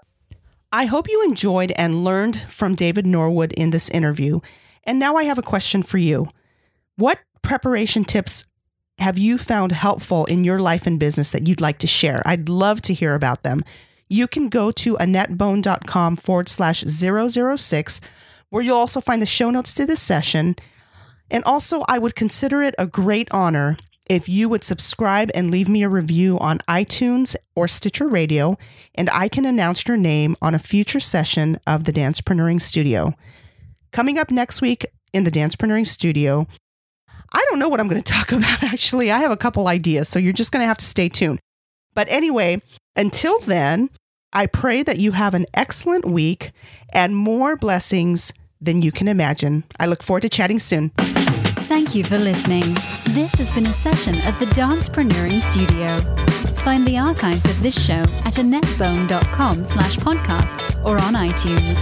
I 0.72 0.86
hope 0.86 1.10
you 1.10 1.24
enjoyed 1.26 1.72
and 1.76 2.06
learned 2.06 2.38
from 2.48 2.76
David 2.76 3.06
Norwood 3.06 3.52
in 3.54 3.72
this 3.72 3.90
interview. 3.90 4.40
And 4.86 4.98
now 4.98 5.18
I 5.18 5.24
have 5.26 5.38
a 5.38 5.42
question 5.44 5.84
for 5.84 5.98
you. 5.98 6.28
What 6.96 7.20
preparation 7.42 8.06
tips 8.06 8.46
have 9.02 9.18
you 9.18 9.40
found 9.40 9.72
helpful 9.72 10.26
in 10.26 10.44
your 10.44 10.60
life 10.60 10.86
and 10.86 11.00
business 11.00 11.32
that 11.32 11.48
you'd 11.48 11.60
like 11.60 11.80
to 11.80 11.88
share? 11.88 12.22
I'd 12.24 12.50
love 12.50 12.82
to 12.84 12.94
hear 12.94 13.16
about 13.16 13.42
them. 13.42 13.64
You 14.10 14.28
can 14.28 14.48
go 14.48 14.72
to 14.72 14.96
annettbone.com 14.98 16.18
forward 16.18 16.48
slash 16.48 16.84
006, 16.84 18.02
where 18.50 18.62
you'll 18.62 18.78
also 18.78 19.02
find 19.02 19.22
the 19.22 19.26
show 19.26 19.50
notes 19.50 19.74
to 19.74 19.88
this 19.88 20.02
session. 20.02 20.56
And 21.32 21.44
also, 21.46 21.82
I 21.88 21.98
would 21.98 22.14
consider 22.14 22.62
it 22.62 22.76
a 22.78 22.86
great 22.86 23.28
honor 23.32 23.78
if 24.06 24.30
you 24.30 24.50
would 24.50 24.64
subscribe 24.64 25.32
and 25.34 25.50
leave 25.50 25.70
me 25.70 25.82
a 25.82 25.90
review 25.90 26.38
on 26.40 26.60
iTunes 26.68 27.36
or 27.56 27.68
Stitcher 27.68 28.08
Radio, 28.08 28.58
and 28.94 29.10
I 29.12 29.30
can 29.30 29.46
announce 29.46 29.88
your 29.88 29.98
name 29.98 30.36
on 30.42 30.54
a 30.54 30.60
future 30.60 31.00
session 31.00 31.58
of 31.66 31.86
the 31.86 31.94
Dancepreneuring 31.94 32.62
Studio. 32.62 33.16
Coming 33.92 34.20
up 34.20 34.30
next 34.30 34.62
week 34.62 34.86
in 35.12 35.24
the 35.24 35.32
Dancepreneuring 35.32 35.88
Studio, 35.88 36.46
I 37.34 37.46
don't 37.50 37.60
know 37.60 37.70
what 37.70 37.80
I'm 37.80 37.88
going 37.88 38.02
to 38.02 38.14
talk 38.14 38.32
about 38.32 38.64
actually. 38.64 39.12
I 39.12 39.20
have 39.20 39.32
a 39.32 39.38
couple 39.38 39.68
ideas, 39.68 40.10
so 40.10 40.20
you're 40.20 40.34
just 40.34 40.52
going 40.52 40.62
to 40.64 40.68
have 40.68 40.78
to 40.78 40.86
stay 40.86 41.10
tuned. 41.10 41.40
But 41.94 42.08
anyway, 42.10 42.62
until 42.96 43.40
then, 43.40 43.90
I 44.34 44.46
pray 44.46 44.82
that 44.84 45.00
you 45.00 45.12
have 45.12 45.34
an 45.34 45.46
excellent 45.54 46.06
week 46.06 46.52
and 46.94 47.16
more 47.16 47.58
blessings 47.58 48.34
than 48.62 48.82
you 48.82 48.92
can 48.92 49.08
imagine. 49.08 49.64
I 49.80 49.88
look 49.88 50.04
forward 50.04 50.22
to 50.22 50.30
chatting 50.30 50.60
soon. 50.60 50.92
Thank 51.68 51.96
you 51.96 52.04
for 52.04 52.18
listening. 52.18 52.76
This 53.10 53.34
has 53.36 53.54
been 53.54 53.66
a 53.66 53.74
session 53.74 54.14
of 54.28 54.38
the 54.40 54.46
Dancepreneuring 54.48 55.40
Studio. 55.42 55.98
Find 56.64 56.86
the 56.86 56.98
archives 56.98 57.46
of 57.46 57.62
this 57.64 57.82
show 57.84 58.02
at 58.26 58.36
AnnettBone.com 58.36 59.64
slash 59.64 59.98
podcast 59.98 60.86
or 60.86 61.00
on 61.00 61.16
iTunes. 61.16 61.82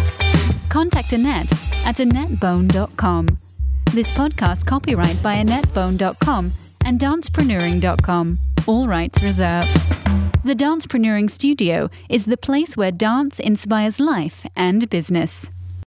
Contact 0.69 1.09
Annett 1.09 1.51
at 1.85 1.97
annettbone.com. 1.97 3.48
This 3.93 4.11
podcast 4.11 4.67
copyright 4.67 5.21
by 5.23 5.37
annettbone.com 5.37 6.53
and 6.85 6.99
dancepreneuring.com. 6.99 8.39
All 8.67 8.87
rights 8.87 9.23
reserved. 9.23 9.67
The 10.45 10.53
Dancepreneuring 10.53 11.29
Studio 11.29 11.89
is 12.07 12.25
the 12.25 12.37
place 12.37 12.77
where 12.77 12.91
dance 12.91 13.39
inspires 13.39 13.99
life 13.99 14.45
and 14.55 14.87
business. 14.91 15.49